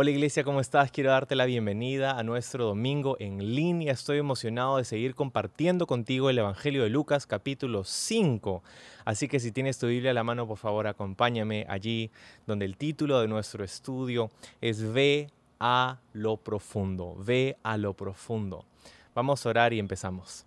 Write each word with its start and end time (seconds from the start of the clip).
Hola 0.00 0.10
iglesia, 0.10 0.44
¿cómo 0.44 0.60
estás? 0.60 0.92
Quiero 0.92 1.10
darte 1.10 1.34
la 1.34 1.44
bienvenida 1.44 2.16
a 2.16 2.22
nuestro 2.22 2.66
domingo 2.66 3.16
en 3.18 3.56
línea. 3.56 3.92
Estoy 3.92 4.18
emocionado 4.18 4.76
de 4.76 4.84
seguir 4.84 5.16
compartiendo 5.16 5.88
contigo 5.88 6.30
el 6.30 6.38
Evangelio 6.38 6.84
de 6.84 6.88
Lucas 6.88 7.26
capítulo 7.26 7.82
5. 7.82 8.62
Así 9.04 9.26
que 9.26 9.40
si 9.40 9.50
tienes 9.50 9.76
tu 9.76 9.88
Biblia 9.88 10.12
a 10.12 10.14
la 10.14 10.22
mano, 10.22 10.46
por 10.46 10.56
favor 10.56 10.86
acompáñame 10.86 11.66
allí 11.68 12.12
donde 12.46 12.64
el 12.64 12.76
título 12.76 13.20
de 13.20 13.26
nuestro 13.26 13.64
estudio 13.64 14.30
es 14.60 14.92
Ve 14.92 15.32
a 15.58 15.98
lo 16.12 16.36
profundo, 16.36 17.16
ve 17.18 17.56
a 17.64 17.76
lo 17.76 17.92
profundo. 17.92 18.66
Vamos 19.16 19.44
a 19.44 19.48
orar 19.48 19.72
y 19.72 19.80
empezamos. 19.80 20.46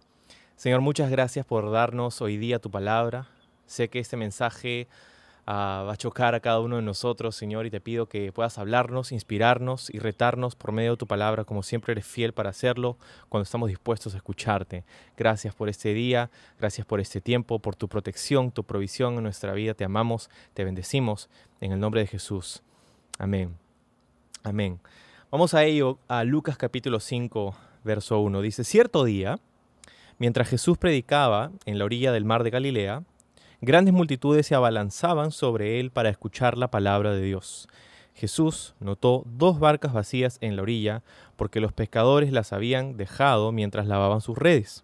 Señor, 0.55 0.79
muchas 0.79 1.11
gracias 1.11 1.45
por 1.45 1.70
darnos 1.70 2.21
hoy 2.21 2.37
día 2.37 2.59
tu 2.59 2.71
palabra. 2.71 3.27
Sé 3.65 3.89
que 3.89 3.99
este 3.99 4.15
mensaje 4.15 4.87
va 5.47 5.91
a 5.91 5.97
chocar 5.97 6.35
a 6.35 6.39
cada 6.39 6.59
uno 6.59 6.77
de 6.77 6.81
nosotros, 6.81 7.35
Señor, 7.35 7.65
y 7.65 7.71
te 7.71 7.81
pido 7.81 8.07
que 8.07 8.31
puedas 8.31 8.57
hablarnos, 8.57 9.11
inspirarnos 9.11 9.89
y 9.89 9.99
retarnos 9.99 10.55
por 10.55 10.71
medio 10.71 10.91
de 10.91 10.97
tu 10.97 11.07
palabra, 11.07 11.43
como 11.43 11.63
siempre 11.63 11.93
eres 11.93 12.05
fiel 12.05 12.33
para 12.33 12.51
hacerlo 12.51 12.97
cuando 13.29 13.43
estamos 13.43 13.69
dispuestos 13.69 14.13
a 14.13 14.17
escucharte. 14.17 14.85
Gracias 15.17 15.53
por 15.55 15.69
este 15.69 15.93
día, 15.93 16.29
gracias 16.59 16.85
por 16.85 16.99
este 16.99 17.21
tiempo, 17.21 17.59
por 17.59 17.75
tu 17.75 17.87
protección, 17.87 18.51
tu 18.51 18.63
provisión 18.63 19.15
en 19.15 19.23
nuestra 19.23 19.53
vida. 19.53 19.73
Te 19.73 19.83
amamos, 19.83 20.29
te 20.53 20.63
bendecimos 20.63 21.29
en 21.59 21.71
el 21.71 21.79
nombre 21.79 22.01
de 22.01 22.07
Jesús. 22.07 22.63
Amén. 23.17 23.57
Amén. 24.43 24.79
Vamos 25.29 25.53
a 25.53 25.63
ello, 25.63 25.99
a 26.07 26.23
Lucas 26.23 26.57
capítulo 26.57 26.99
5, 26.99 27.55
verso 27.83 28.20
1. 28.20 28.41
Dice, 28.41 28.63
cierto 28.63 29.03
día, 29.03 29.39
mientras 30.17 30.49
Jesús 30.49 30.77
predicaba 30.77 31.51
en 31.65 31.79
la 31.79 31.85
orilla 31.85 32.11
del 32.11 32.26
mar 32.26 32.43
de 32.43 32.49
Galilea, 32.49 33.03
Grandes 33.63 33.93
multitudes 33.93 34.48
se 34.48 34.55
abalanzaban 34.55 35.29
sobre 35.29 35.79
él 35.79 35.91
para 35.91 36.09
escuchar 36.09 36.57
la 36.57 36.71
palabra 36.71 37.12
de 37.12 37.21
Dios. 37.21 37.67
Jesús 38.15 38.73
notó 38.79 39.21
dos 39.27 39.59
barcas 39.59 39.93
vacías 39.93 40.40
en 40.41 40.55
la 40.55 40.63
orilla 40.63 41.04
porque 41.35 41.59
los 41.59 41.71
pescadores 41.71 42.32
las 42.32 42.54
habían 42.54 42.98
dejado 42.98 43.51
mientras 43.51 43.85
lavaban 43.85 44.21
sus 44.21 44.35
redes. 44.35 44.84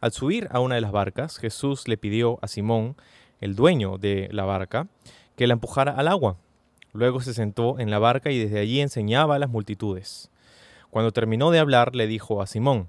Al 0.00 0.10
subir 0.10 0.48
a 0.50 0.58
una 0.58 0.74
de 0.74 0.80
las 0.80 0.90
barcas, 0.90 1.38
Jesús 1.38 1.86
le 1.86 1.96
pidió 1.96 2.40
a 2.42 2.48
Simón, 2.48 2.96
el 3.40 3.54
dueño 3.54 3.98
de 3.98 4.28
la 4.32 4.44
barca, 4.44 4.88
que 5.36 5.46
la 5.46 5.52
empujara 5.52 5.92
al 5.92 6.08
agua. 6.08 6.38
Luego 6.92 7.20
se 7.20 7.34
sentó 7.34 7.78
en 7.78 7.88
la 7.88 8.00
barca 8.00 8.32
y 8.32 8.38
desde 8.40 8.58
allí 8.58 8.80
enseñaba 8.80 9.36
a 9.36 9.38
las 9.38 9.48
multitudes. 9.48 10.28
Cuando 10.90 11.12
terminó 11.12 11.52
de 11.52 11.60
hablar, 11.60 11.94
le 11.94 12.08
dijo 12.08 12.42
a 12.42 12.48
Simón, 12.48 12.88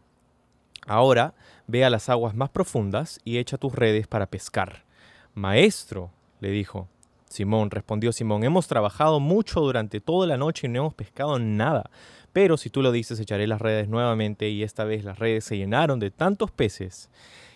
Ahora 0.88 1.36
ve 1.68 1.86
a 1.86 1.92
las 1.92 2.10
aguas 2.10 2.34
más 2.34 2.50
profundas 2.50 3.20
y 3.24 3.38
echa 3.38 3.60
tus 3.60 3.76
redes 3.76 4.08
para 4.08 4.26
pescar. 4.26 4.89
Maestro, 5.34 6.12
le 6.40 6.52
dijo. 6.52 6.88
Simón 7.30 7.70
respondió 7.70 8.12
Simón, 8.12 8.44
hemos 8.44 8.68
trabajado 8.68 9.20
mucho 9.20 9.62
durante 9.62 10.02
toda 10.02 10.26
la 10.26 10.36
noche 10.36 10.66
y 10.66 10.70
no 10.70 10.80
hemos 10.80 10.94
pescado 10.96 11.38
nada. 11.38 11.92
Pero 12.34 12.58
si 12.58 12.70
tú 12.70 12.82
lo 12.82 12.92
dices, 12.92 13.20
echaré 13.20 13.46
las 13.46 13.62
redes 13.62 13.88
nuevamente 13.88 14.50
y 14.50 14.64
esta 14.64 14.84
vez 14.84 15.04
las 15.04 15.20
redes 15.20 15.44
se 15.44 15.58
llenaron 15.58 16.00
de 16.00 16.10
tantos 16.10 16.50
peces 16.52 17.10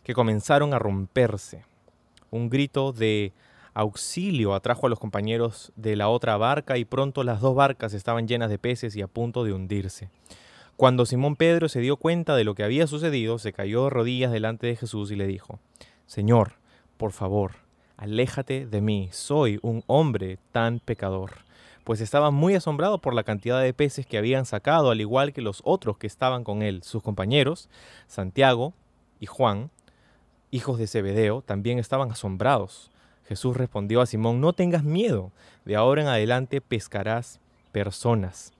que 0.03 0.13
comenzaron 0.13 0.73
a 0.73 0.79
romperse. 0.79 1.63
Un 2.29 2.49
grito 2.49 2.94
de 2.94 3.33
auxilio 3.73 4.53
atrajo 4.53 4.85
a 4.85 4.89
los 4.89 4.99
compañeros 4.99 5.71
de 5.75 5.95
la 5.95 6.09
otra 6.09 6.38
barca 6.38 6.77
y 6.77 6.85
pronto 6.85 7.23
las 7.23 7.41
dos 7.41 7.55
barcas 7.55 7.94
estaban 7.94 8.27
llenas 8.27 8.49
de 8.49 8.59
peces 8.59 8.95
y 8.95 9.01
a 9.01 9.07
punto 9.07 9.44
de 9.44 9.53
hundirse. 9.53 10.09
Cuando 10.77 11.05
Simón 11.05 11.35
Pedro 11.35 11.69
se 11.69 11.79
dio 11.79 11.97
cuenta 11.97 12.35
de 12.35 12.44
lo 12.44 12.55
que 12.55 12.63
había 12.63 12.88
sucedido, 12.88 13.39
se 13.39 13.53
cayó 13.53 13.85
de 13.85 13.90
rodillas 13.91 14.31
delante 14.31 14.67
de 14.67 14.75
Jesús 14.75 15.11
y 15.11 15.16
le 15.16 15.28
dijo, 15.28 15.59
Señor, 16.07 16.53
por 16.97 17.11
favor, 17.11 17.62
aléjate 18.03 18.66
de 18.66 18.81
mí, 18.81 19.08
soy 19.14 19.59
un 19.62 19.81
hombre 19.88 20.38
tan 20.52 20.80
pecador. 20.80 21.31
Pues 21.86 22.02
estaba 22.02 22.31
muy 22.31 22.53
asombrado 22.53 22.97
por 22.97 23.14
la 23.14 23.24
cantidad 23.24 23.62
de 23.62 23.74
peces 23.74 24.06
que 24.06 24.18
habían 24.18 24.46
sacado, 24.46 24.91
al 24.91 25.00
igual 25.00 25.31
que 25.31 25.41
los 25.41 25.62
otros 25.64 25.97
que 25.97 26.08
estaban 26.08 26.44
con 26.44 26.64
él, 26.64 26.84
sus 26.84 27.02
compañeros, 27.02 27.69
Santiago 28.08 28.74
y 29.22 29.25
Juan, 29.25 29.72
hijos 30.52 30.80
de 30.80 30.88
Zebedeo, 30.88 31.44
también 31.44 31.80
estaban 31.80 32.12
asombrados. 32.12 32.91
Jesús 33.25 33.56
respondió 33.56 34.02
a 34.02 34.06
Simón, 34.06 34.41
no 34.41 34.52
tengas 34.52 34.84
miedo, 34.84 35.31
de 35.64 35.78
ahora 35.78 36.02
en 36.02 36.09
adelante 36.09 36.59
pescarás 36.59 37.40
personas. 37.72 38.52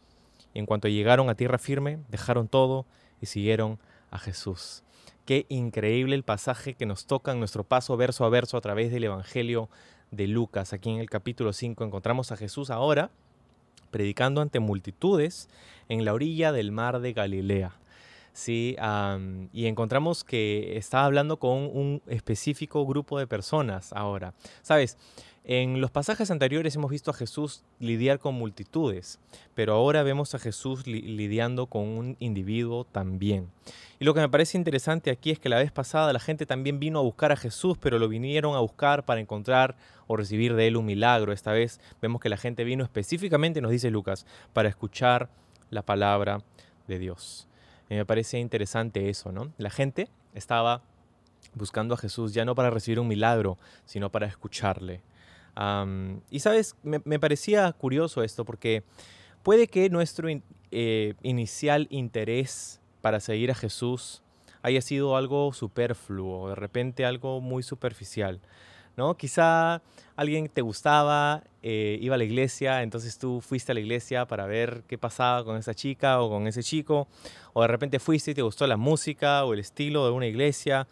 Y 0.54 0.60
en 0.60 0.66
cuanto 0.66 0.88
llegaron 0.88 1.30
a 1.30 1.36
tierra 1.36 1.58
firme, 1.58 2.00
dejaron 2.08 2.48
todo 2.48 2.86
y 3.20 3.26
siguieron 3.26 3.78
a 4.10 4.20
Jesús. 4.20 4.84
Qué 5.26 5.46
increíble 5.48 6.16
el 6.16 6.24
pasaje 6.24 6.74
que 6.74 6.86
nos 6.86 7.06
toca 7.06 7.32
en 7.32 7.40
nuestro 7.40 7.64
paso 7.64 7.96
verso 7.96 8.26
a 8.26 8.30
verso 8.30 8.58
a 8.58 8.62
través 8.62 8.92
del 8.92 9.06
Evangelio 9.06 9.70
de 10.12 10.28
Lucas. 10.28 10.74
Aquí 10.74 10.90
en 10.90 10.98
el 10.98 11.10
capítulo 11.10 11.54
5 11.54 11.82
encontramos 11.86 12.34
a 12.34 12.38
Jesús 12.38 12.70
ahora 12.70 13.10
predicando 13.90 14.42
ante 14.42 14.60
multitudes 14.60 15.48
en 15.88 16.04
la 16.04 16.14
orilla 16.14 16.52
del 16.52 16.74
mar 16.74 17.00
de 17.00 17.14
Galilea. 17.14 17.72
Sí, 18.34 18.76
y 19.54 19.66
encontramos 19.68 20.26
que 20.26 20.76
está 20.76 21.06
hablando 21.06 21.38
con 21.38 21.54
un 21.74 22.02
específico 22.08 22.86
grupo 22.86 23.18
de 23.18 23.26
personas 23.26 23.94
ahora. 23.94 24.34
Sabes, 24.62 24.98
en 25.46 25.82
los 25.82 25.92
pasajes 25.92 26.32
anteriores 26.32 26.74
hemos 26.78 26.90
visto 26.90 27.12
a 27.12 27.14
Jesús 27.14 27.64
lidiar 27.80 28.20
con 28.20 28.34
multitudes, 28.34 29.20
pero 29.56 29.74
ahora 29.74 30.02
vemos 30.02 30.34
a 30.36 30.40
Jesús 30.40 30.88
lidiando 30.88 31.66
con 31.66 31.82
un 31.82 32.16
individuo 32.20 32.86
también. 32.86 33.50
Y 34.00 34.06
lo 34.06 34.14
que 34.14 34.22
me 34.22 34.30
parece 34.30 34.58
interesante 34.58 35.12
aquí 35.12 35.32
es 35.32 35.40
que 35.40 35.50
la 35.50 35.58
vez 35.58 35.74
pasada 35.74 36.14
la 36.14 36.22
gente 36.22 36.46
también 36.46 36.80
vino 36.80 36.98
a 36.98 37.02
buscar 37.02 37.34
a 37.34 37.36
Jesús, 37.36 37.78
pero 37.78 38.00
lo 38.00 38.08
vinieron 38.08 38.56
a 38.56 38.62
buscar 38.62 39.04
para 39.04 39.20
encontrar 39.20 39.76
o 40.08 40.16
recibir 40.16 40.56
de 40.56 40.68
él 40.68 40.78
un 40.78 40.86
milagro. 40.86 41.34
Esta 41.34 41.52
vez 41.52 41.82
vemos 42.02 42.22
que 42.22 42.30
la 42.30 42.38
gente 42.38 42.64
vino 42.64 42.86
específicamente, 42.86 43.60
nos 43.60 43.72
dice 43.72 43.92
Lucas, 43.92 44.26
para 44.54 44.70
escuchar 44.70 45.30
la 45.72 45.82
palabra 45.82 46.42
de 46.88 47.00
Dios. 47.00 47.50
Y 47.90 47.96
me 47.96 48.06
parece 48.06 48.40
interesante 48.40 49.10
eso, 49.10 49.34
¿no? 49.34 49.52
La 49.58 49.70
gente 49.70 50.08
estaba 50.34 50.84
buscando 51.54 51.96
a 51.96 51.98
Jesús 51.98 52.34
ya 52.34 52.46
no 52.46 52.56
para 52.56 52.70
recibir 52.70 53.02
un 53.02 53.10
milagro, 53.10 53.58
sino 53.86 54.10
para 54.10 54.26
escucharle 54.26 55.02
y 56.30 56.40
sabes, 56.40 56.76
me, 56.84 57.20
parecía 57.20 57.72
curioso 57.74 58.24
esto 58.24 58.46
porque 58.46 58.84
puede 59.44 59.68
que 59.68 59.90
nuestro 59.90 60.28
eh, 60.72 61.14
inicial 61.22 61.88
interés 61.90 62.82
para 63.02 63.20
seguir 63.20 63.52
a 63.52 63.56
Jesús 63.56 64.24
haya 64.64 64.82
sido 64.82 65.18
algo 65.18 65.54
superfluo, 65.54 66.50
de 66.50 66.56
repente 66.56 67.06
algo 67.06 67.42
muy 67.42 67.64
superficial. 67.64 68.40
¿No? 68.96 69.16
Quizá 69.16 69.82
alguien 70.16 70.48
te 70.48 70.62
gustaba, 70.62 71.44
eh, 71.64 71.98
iba 72.02 72.16
a 72.16 72.18
la 72.18 72.24
iglesia, 72.24 72.84
entonces 72.84 73.18
tú 73.18 73.42
fuiste 73.42 73.72
a 73.72 73.76
la 73.76 73.82
iglesia 73.82 74.26
para 74.26 74.46
ver 74.46 74.84
qué 74.88 74.98
pasaba 74.98 75.44
con 75.44 75.58
esa 75.58 75.74
chica 75.74 76.22
o 76.22 76.30
con 76.30 76.48
ese 76.48 76.62
chico, 76.64 77.08
o 77.54 77.62
de 77.62 77.68
repente 77.68 78.00
fuiste 78.00 78.32
y 78.32 78.34
te 78.34 78.42
gustó 78.42 78.68
la 78.68 78.78
música 78.78 79.46
o 79.46 79.54
el 79.54 79.60
estilo 79.60 80.06
de 80.06 80.12
una 80.12 80.28
iglesia, 80.28 80.88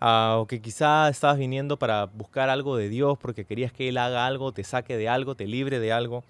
ah, 0.00 0.36
o 0.38 0.46
que 0.46 0.60
quizá 0.60 1.08
estabas 1.08 1.38
viniendo 1.38 1.78
para 1.78 2.06
buscar 2.06 2.48
algo 2.48 2.76
de 2.76 2.88
Dios 2.88 3.18
porque 3.18 3.44
querías 3.44 3.72
que 3.72 3.88
Él 3.88 3.98
haga 3.98 4.26
algo, 4.26 4.52
te 4.52 4.64
saque 4.64 4.96
de 4.96 5.08
algo, 5.08 5.34
te 5.34 5.46
libre 5.46 5.78
de 5.78 5.92
algo, 5.92 6.24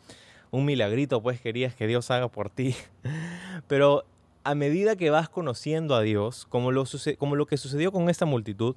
un 0.50 0.64
milagrito 0.64 1.22
pues 1.22 1.40
querías 1.40 1.74
que 1.74 1.86
Dios 1.86 2.10
haga 2.10 2.28
por 2.28 2.50
ti. 2.50 2.76
Pero 3.68 4.04
a 4.44 4.54
medida 4.54 4.94
que 4.96 5.10
vas 5.10 5.28
conociendo 5.28 5.94
a 5.94 6.02
Dios, 6.02 6.46
como 6.48 6.70
lo, 6.70 6.84
como 7.18 7.34
lo 7.34 7.46
que 7.46 7.56
sucedió 7.56 7.90
con 7.90 8.10
esta 8.10 8.26
multitud, 8.26 8.76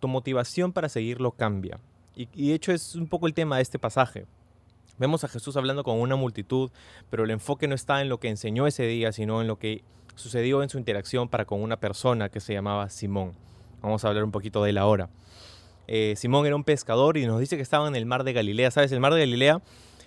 tu 0.00 0.08
motivación 0.08 0.72
para 0.72 0.88
seguirlo 0.88 1.32
cambia. 1.32 1.78
Y, 2.14 2.48
de 2.48 2.54
hecho 2.54 2.72
es 2.72 2.96
un 2.96 3.06
poco 3.06 3.28
el 3.28 3.34
tema 3.34 3.56
de 3.56 3.62
este 3.62 3.78
pasaje. 3.78 4.26
Vemos 4.98 5.22
a 5.22 5.28
Jesús 5.28 5.56
hablando 5.56 5.84
con 5.84 6.00
una 6.00 6.16
multitud, 6.16 6.70
pero 7.10 7.22
el 7.22 7.30
enfoque 7.30 7.68
no 7.68 7.76
está 7.76 8.00
en 8.00 8.08
lo 8.08 8.18
que 8.18 8.28
enseñó 8.28 8.66
ese 8.66 8.84
día, 8.84 9.12
sino 9.12 9.40
en 9.40 9.46
lo 9.46 9.56
que 9.56 9.84
sucedió 10.16 10.64
en 10.64 10.68
su 10.68 10.78
interacción 10.78 11.28
para 11.28 11.44
con 11.44 11.62
una 11.62 11.76
persona 11.76 12.28
que 12.28 12.40
se 12.40 12.52
llamaba 12.52 12.88
Simón. 12.88 13.34
Vamos 13.80 14.04
a 14.04 14.08
hablar 14.08 14.24
un 14.24 14.32
poquito 14.32 14.64
de 14.64 14.70
él 14.70 14.78
ahora. 14.78 15.08
Eh, 15.86 16.14
Simón 16.16 16.44
era 16.46 16.56
un 16.56 16.64
pescador 16.64 17.16
y 17.16 17.26
nos 17.26 17.38
dice 17.38 17.54
que 17.54 17.62
estaba 17.62 17.86
en 17.86 17.94
el 17.94 18.04
mar 18.04 18.24
de 18.24 18.32
Galilea. 18.32 18.72
¿Sabes? 18.72 18.90
El 18.90 18.98
mar 18.98 19.14
de 19.14 19.20
Galilea 19.20 19.62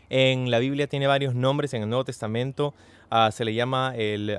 en 0.09 0.51
la 0.51 0.59
Biblia 0.59 0.87
tiene 0.87 1.07
varios 1.07 1.33
nombres. 1.33 1.73
En 1.73 1.83
el 1.83 1.89
Nuevo 1.89 2.03
Testamento 2.03 2.73
ah, 3.09 3.31
se 3.31 3.45
le 3.45 3.53
llama 3.53 3.93
el 3.95 4.37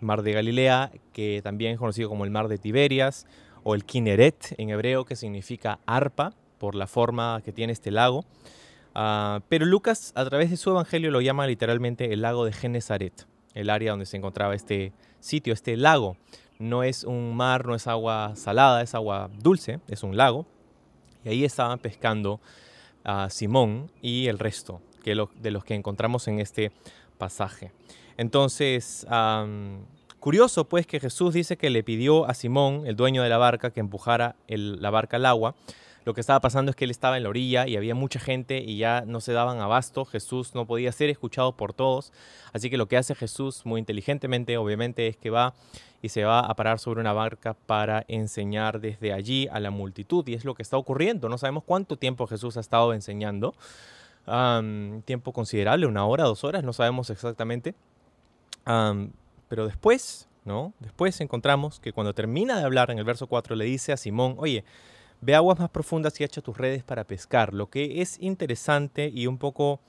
mar 0.00 0.22
de 0.22 0.32
Galilea, 0.32 0.90
que 1.12 1.42
también 1.44 1.72
es 1.72 1.78
conocido 1.78 2.08
como 2.08 2.24
el 2.24 2.30
mar 2.30 2.48
de 2.48 2.56
Tiberias 2.56 3.26
o 3.62 3.74
el 3.74 3.84
Kineret 3.84 4.54
en 4.58 4.70
hebreo, 4.70 5.04
que 5.04 5.16
significa 5.16 5.78
arpa, 5.86 6.34
por 6.58 6.74
la 6.74 6.86
forma 6.86 7.40
que 7.44 7.52
tiene 7.52 7.72
este 7.72 7.90
lago. 7.90 8.24
Ah, 8.94 9.40
pero 9.48 9.64
Lucas, 9.64 10.12
a 10.14 10.24
través 10.26 10.50
de 10.50 10.56
su 10.56 10.70
evangelio, 10.70 11.10
lo 11.10 11.20
llama 11.20 11.46
literalmente 11.46 12.12
el 12.12 12.20
lago 12.20 12.44
de 12.44 12.52
Genezaret, 12.52 13.26
el 13.54 13.70
área 13.70 13.92
donde 13.92 14.06
se 14.06 14.18
encontraba 14.18 14.54
este 14.54 14.92
sitio, 15.20 15.54
este 15.54 15.76
lago. 15.76 16.16
No 16.58 16.82
es 16.82 17.04
un 17.04 17.34
mar, 17.34 17.66
no 17.66 17.74
es 17.74 17.86
agua 17.86 18.34
salada, 18.36 18.82
es 18.82 18.94
agua 18.94 19.30
dulce, 19.38 19.80
es 19.88 20.02
un 20.02 20.16
lago. 20.16 20.46
Y 21.24 21.30
ahí 21.30 21.44
estaban 21.44 21.78
pescando 21.78 22.40
a 23.04 23.30
Simón 23.30 23.90
y 24.02 24.26
el 24.26 24.38
resto. 24.38 24.82
que 25.02 25.16
de 25.40 25.50
los 25.50 25.64
que 25.64 25.74
encontramos 25.74 26.28
en 26.28 26.40
este 26.40 26.72
pasaje. 27.16 27.72
Entonces, 28.18 29.06
curioso 30.20 30.68
pues 30.68 30.86
que 30.86 31.00
Jesús 31.00 31.34
dice 31.34 31.56
que 31.56 31.70
le 31.70 31.82
pidió 31.82 32.26
a 32.28 32.34
Simón, 32.34 32.86
el 32.86 32.94
dueño 32.94 33.22
de 33.22 33.28
la 33.28 33.38
barca, 33.38 33.70
que 33.70 33.80
empujara 33.80 34.36
la 34.46 34.90
barca 34.90 35.16
al 35.16 35.26
agua. 35.26 35.54
Lo 36.04 36.14
que 36.14 36.20
estaba 36.20 36.40
pasando 36.40 36.70
es 36.70 36.76
que 36.76 36.84
él 36.84 36.90
estaba 36.90 37.18
en 37.18 37.24
la 37.24 37.28
orilla 37.28 37.66
y 37.66 37.76
había 37.76 37.94
mucha 37.94 38.20
gente 38.20 38.58
y 38.58 38.78
ya 38.78 39.04
no 39.06 39.20
se 39.20 39.32
daban 39.32 39.60
abasto. 39.60 40.04
Jesús 40.04 40.54
no 40.54 40.66
podía 40.66 40.92
ser 40.92 41.10
escuchado 41.10 41.52
por 41.52 41.74
todos. 41.74 42.12
Así 42.52 42.70
que 42.70 42.78
lo 42.78 42.88
que 42.88 42.96
hace 42.96 43.14
Jesús 43.14 43.66
muy 43.66 43.80
inteligentemente, 43.80 44.56
obviamente, 44.56 45.08
es 45.08 45.16
que 45.16 45.28
va 45.28 45.52
y 46.00 46.08
se 46.08 46.24
va 46.24 46.40
a 46.40 46.54
parar 46.54 46.78
sobre 46.78 47.00
una 47.00 47.12
barca 47.12 47.52
para 47.52 48.06
enseñar 48.08 48.80
desde 48.80 49.12
allí 49.12 49.46
a 49.52 49.60
la 49.60 49.70
multitud. 49.70 50.26
Y 50.26 50.34
es 50.34 50.46
lo 50.46 50.54
que 50.54 50.62
está 50.62 50.78
ocurriendo. 50.78 51.28
No 51.28 51.36
sabemos 51.36 51.64
cuánto 51.64 51.96
tiempo 51.96 52.26
Jesús 52.26 52.56
ha 52.56 52.60
estado 52.60 52.94
enseñando. 52.94 53.54
tiempo 55.04 55.32
considerable, 55.32 55.86
una 55.86 56.06
hora, 56.06 56.24
dos 56.24 56.44
horas, 56.44 56.64
no 56.64 56.72
sabemos 56.72 57.10
exactamente. 57.10 57.74
Pero 59.50 59.66
después, 59.66 60.26
¿no? 60.46 60.72
Después 60.78 61.20
encontramos 61.20 61.78
que 61.78 61.92
cuando 61.92 62.14
termina 62.14 62.56
de 62.56 62.64
hablar 62.64 62.90
en 62.90 62.98
el 62.98 63.04
verso 63.04 63.26
4 63.26 63.54
le 63.54 63.66
dice 63.66 63.92
a 63.92 63.98
Simón, 63.98 64.36
oye, 64.38 64.64
Ve 65.22 65.34
aguas 65.34 65.58
más 65.58 65.68
profundas 65.68 66.18
y 66.18 66.24
echa 66.24 66.40
tus 66.40 66.56
redes 66.56 66.82
para 66.82 67.04
pescar, 67.04 67.52
lo 67.52 67.68
que 67.68 68.00
es 68.00 68.18
interesante 68.20 69.10
y 69.12 69.26
un 69.26 69.36
poco 69.36 69.80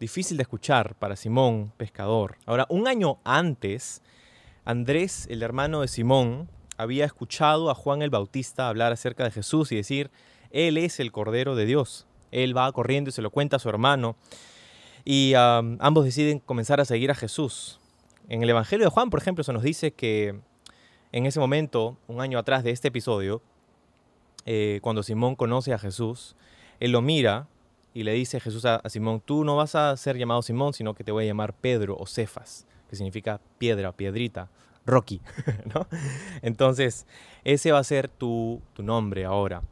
difícil 0.00 0.38
de 0.38 0.42
escuchar 0.42 0.94
para 0.94 1.16
Simón, 1.16 1.72
pescador. 1.76 2.38
Ahora, 2.46 2.66
un 2.70 2.88
año 2.88 3.18
antes, 3.24 4.00
Andrés, 4.64 5.26
el 5.28 5.42
hermano 5.42 5.82
de 5.82 5.88
Simón, 5.88 6.48
había 6.78 7.04
escuchado 7.04 7.68
a 7.68 7.74
Juan 7.74 8.00
el 8.00 8.08
Bautista 8.08 8.68
hablar 8.68 8.92
acerca 8.92 9.24
de 9.24 9.30
Jesús 9.30 9.70
y 9.70 9.76
decir, 9.76 10.10
Él 10.50 10.78
es 10.78 10.98
el 10.98 11.12
Cordero 11.12 11.54
de 11.54 11.66
Dios. 11.66 12.06
Él 12.30 12.56
va 12.56 12.72
corriendo 12.72 13.10
y 13.10 13.12
se 13.12 13.20
lo 13.20 13.30
cuenta 13.30 13.56
a 13.56 13.60
su 13.60 13.68
hermano. 13.68 14.16
Y 15.04 15.34
ambos 15.34 16.04
deciden 16.04 16.38
comenzar 16.38 16.80
a 16.80 16.84
seguir 16.84 17.10
a 17.10 17.14
Jesús. 17.14 17.80
En 18.28 18.42
el 18.42 18.50
Evangelio 18.50 18.86
de 18.86 18.90
Juan, 18.90 19.10
por 19.10 19.20
ejemplo, 19.20 19.42
se 19.42 19.52
nos 19.52 19.62
dice 19.62 19.92
que 19.92 20.40
en 21.10 21.26
ese 21.26 21.40
momento, 21.40 21.98
un 22.06 22.20
año 22.20 22.38
atrás 22.38 22.64
de 22.64 22.70
este 22.70 22.88
episodio, 22.88 23.42
eh, 24.46 24.80
cuando 24.82 25.02
Simón 25.02 25.34
conoce 25.34 25.72
a 25.72 25.78
Jesús, 25.78 26.36
él 26.80 26.92
lo 26.92 27.02
mira 27.02 27.48
y 27.94 28.04
le 28.04 28.12
dice 28.12 28.40
Jesús 28.40 28.64
a, 28.64 28.80
Simón, 28.88 29.20
tú 29.20 29.44
no 29.44 29.56
vas 29.56 29.74
a 29.74 29.96
ser 29.96 30.16
llamado 30.16 30.42
Simón, 30.42 30.72
sino 30.72 30.94
que 30.94 31.04
te 31.04 31.12
voy 31.12 31.24
a 31.24 31.26
llamar 31.26 31.52
Pedro 31.52 31.96
o 31.98 32.06
Cefas, 32.06 32.66
que 32.88 32.96
significa 32.96 33.40
piedra, 33.58 33.92
piedrita, 33.92 34.48
Rocky. 34.86 35.20
Entonces, 36.42 37.06
ese 37.44 37.72
va 37.72 37.78
a 37.80 37.84
ser 37.84 38.08
tu 38.08 38.62
nombre 38.78 39.24
ahora. 39.24 39.62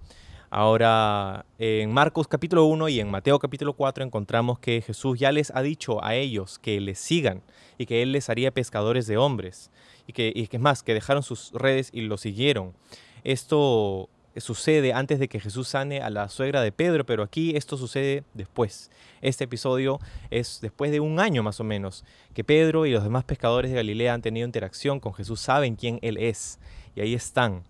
Ahora, 0.53 1.47
en 1.61 1.93
Marcos 1.93 2.27
capítulo 2.27 2.65
1 2.65 2.89
y 2.89 2.99
en 2.99 3.09
Mateo 3.09 3.39
capítulo 3.39 3.75
4 3.75 4.03
encontramos 4.03 4.59
que 4.59 4.83
Jesús 4.83 5.17
ya 5.17 5.31
les 5.31 5.53
ha 5.55 5.63
dicho 5.63 6.03
a 6.03 6.17
ellos 6.17 6.59
que 6.59 6.81
les 6.81 6.99
sigan 6.99 7.43
y 7.79 7.87
que 7.87 8.03
Él 8.03 8.11
les 8.11 8.29
haría 8.29 8.51
pescadores 8.51 9.07
de 9.07 9.17
hombres 9.17 9.71
y 10.09 10.13
que, 10.13 10.33
y 10.35 10.49
que 10.49 10.57
es 10.57 10.61
más, 10.61 10.83
que 10.83 10.93
dejaron 10.93 11.23
sus 11.23 11.53
redes 11.53 11.91
y 11.93 12.01
lo 12.01 12.19
siguieron. 12.19 12.75
Esto 13.23 14.09
sucede 14.39 14.93
antes 14.93 15.21
de 15.21 15.29
que 15.29 15.39
Jesús 15.39 15.69
sane 15.69 16.01
a 16.01 16.11
la 16.11 16.29
suegra 16.29 16.63
de 16.63 16.73
Pedro, 16.73 17.07
pero 17.07 17.23
aquí 17.23 17.57
esto 17.57 17.77
sucede 17.77 18.25
después. 18.35 18.91
Este 19.21 19.45
episodio 19.45 20.01
es 20.31 20.59
después 20.61 20.91
de 20.91 20.99
un 20.99 21.21
año 21.21 21.45
más 21.45 21.61
o 21.61 21.65
menos 21.65 22.05
que 22.35 22.43
Pedro 22.43 22.87
y 22.87 22.91
los 22.91 23.05
demás 23.05 23.23
pescadores 23.23 23.71
de 23.71 23.77
Galilea 23.77 24.15
han 24.15 24.23
tenido 24.23 24.47
interacción 24.47 24.99
con 24.99 25.15
Jesús, 25.15 25.39
saben 25.41 25.77
quién 25.77 26.01
Él 26.03 26.17
es 26.17 26.59
y 26.97 27.03
ahí 27.03 27.15
están. 27.15 27.70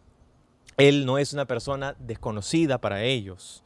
Él 0.76 1.06
no 1.06 1.19
es 1.19 1.32
una 1.32 1.44
persona 1.44 1.94
desconocida 1.99 2.78
para 2.78 3.02
ellos. 3.05 3.62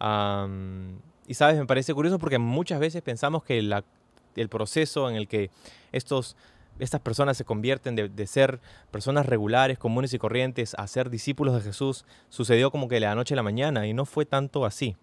y 0.00 1.34
sabes, 1.34 1.58
me 1.58 1.66
parece 1.66 1.94
curioso 1.94 2.18
porque 2.18 2.38
muchas 2.38 2.80
veces 2.80 3.02
pensamos 3.02 3.44
que 3.44 3.58
el 3.58 4.48
proceso 4.48 5.08
en 5.08 5.16
el 5.16 5.28
que 5.28 5.50
estos 5.92 6.36
estas 6.78 7.00
personas 7.00 7.36
se 7.36 7.44
convierten 7.44 7.94
de, 7.94 8.26
ser 8.26 8.60
personas 8.90 9.26
regulares, 9.26 9.78
comunes 9.78 10.12
y 10.12 10.18
corrientes, 10.18 10.74
a 10.76 10.86
ser 10.86 11.10
discípulos 11.10 11.54
de 11.54 11.60
Jesús, 11.60 12.04
sucedió 12.28 12.70
como 12.70 12.88
que 12.88 12.96
de 12.96 13.02
la 13.02 13.14
noche 13.14 13.34
a 13.34 13.36
la 13.36 13.42
mañana 13.42 13.86
y 13.86 13.94
no 13.94 14.04
fue 14.04 14.26
tanto 14.26 14.64
así. 14.64 14.96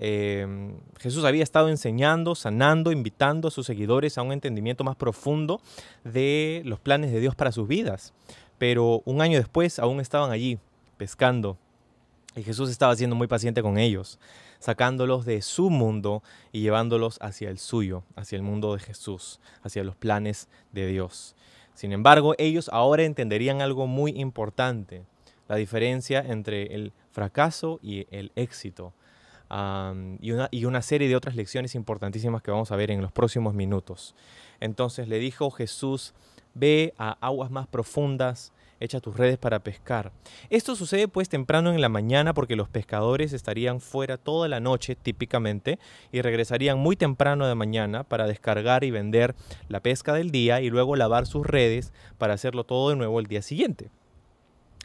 Em, 0.00 0.76
Jesús 0.98 1.24
había 1.24 1.42
estado 1.42 1.68
enseñando, 1.70 2.34
sanando, 2.34 2.92
invitando 2.92 3.48
a 3.48 3.50
sus 3.50 3.66
seguidores 3.66 4.16
a 4.16 4.22
un 4.22 4.32
entendimiento 4.32 4.84
más 4.84 4.96
profundo 4.96 5.60
de 6.04 6.62
los 6.64 6.78
planes 6.78 7.10
de 7.10 7.20
Dios 7.20 7.34
para 7.34 7.52
sus 7.52 7.66
vidas. 7.66 8.12
Pero 8.58 9.02
un 9.06 9.22
año 9.22 9.38
después 9.38 9.78
aún 9.78 10.00
estaban 10.00 10.30
allí 10.30 10.58
pescando 10.98 11.56
y 12.36 12.42
Jesús 12.42 12.68
estaba 12.70 12.94
siendo 12.94 13.16
muy 13.16 13.26
paciente 13.26 13.62
con 13.62 13.78
ellos 13.78 14.18
sacándolos 14.58 15.24
de 15.24 15.42
su 15.42 15.70
mundo 15.70 16.22
y 16.52 16.60
llevándolos 16.60 17.18
hacia 17.20 17.50
el 17.50 17.58
suyo, 17.58 18.02
hacia 18.16 18.36
el 18.36 18.42
mundo 18.42 18.74
de 18.74 18.80
Jesús, 18.80 19.40
hacia 19.62 19.84
los 19.84 19.96
planes 19.96 20.48
de 20.72 20.86
Dios. 20.86 21.36
Sin 21.74 21.92
embargo, 21.92 22.34
ellos 22.38 22.68
ahora 22.72 23.04
entenderían 23.04 23.62
algo 23.62 23.86
muy 23.86 24.12
importante, 24.12 25.04
la 25.48 25.56
diferencia 25.56 26.20
entre 26.20 26.74
el 26.74 26.92
fracaso 27.12 27.78
y 27.82 28.06
el 28.10 28.32
éxito. 28.34 28.92
y, 30.20 30.32
una, 30.32 30.48
y 30.50 30.64
una 30.66 30.82
serie 30.82 31.08
de 31.08 31.16
otras 31.16 31.34
lecciones 31.34 31.74
importantísimas 31.74 32.42
que 32.42 32.50
vamos 32.50 32.70
a 32.70 32.76
ver 32.76 32.90
en 32.90 33.00
los 33.00 33.12
próximos 33.12 33.54
minutos. 33.54 34.14
Entonces 34.60 35.08
le 35.08 35.18
dijo 35.18 35.50
Jesús, 35.50 36.12
ve 36.54 36.92
a 36.98 37.16
aguas 37.20 37.50
más 37.50 37.66
profundas, 37.66 38.52
echa 38.80 39.00
tus 39.00 39.16
redes 39.16 39.38
para 39.38 39.60
pescar. 39.60 40.12
Esto 40.50 40.76
sucede 40.76 41.08
pues 41.08 41.28
temprano 41.28 41.72
en 41.72 41.80
la 41.80 41.88
mañana 41.88 42.34
porque 42.34 42.56
los 42.56 42.68
pescadores 42.68 43.32
estarían 43.32 43.80
fuera 43.80 44.16
toda 44.16 44.48
la 44.48 44.60
noche 44.60 44.94
típicamente 44.94 45.78
y 46.12 46.22
regresarían 46.22 46.78
muy 46.78 46.96
temprano 46.96 47.46
de 47.46 47.54
mañana 47.54 48.04
para 48.04 48.26
descargar 48.26 48.84
y 48.84 48.90
vender 48.90 49.34
la 49.68 49.80
pesca 49.80 50.14
del 50.14 50.30
día 50.30 50.60
y 50.60 50.70
luego 50.70 50.96
lavar 50.96 51.26
sus 51.26 51.46
redes 51.46 51.92
para 52.18 52.34
hacerlo 52.34 52.64
todo 52.64 52.90
de 52.90 52.96
nuevo 52.96 53.20
el 53.20 53.26
día 53.26 53.42
siguiente. 53.42 53.90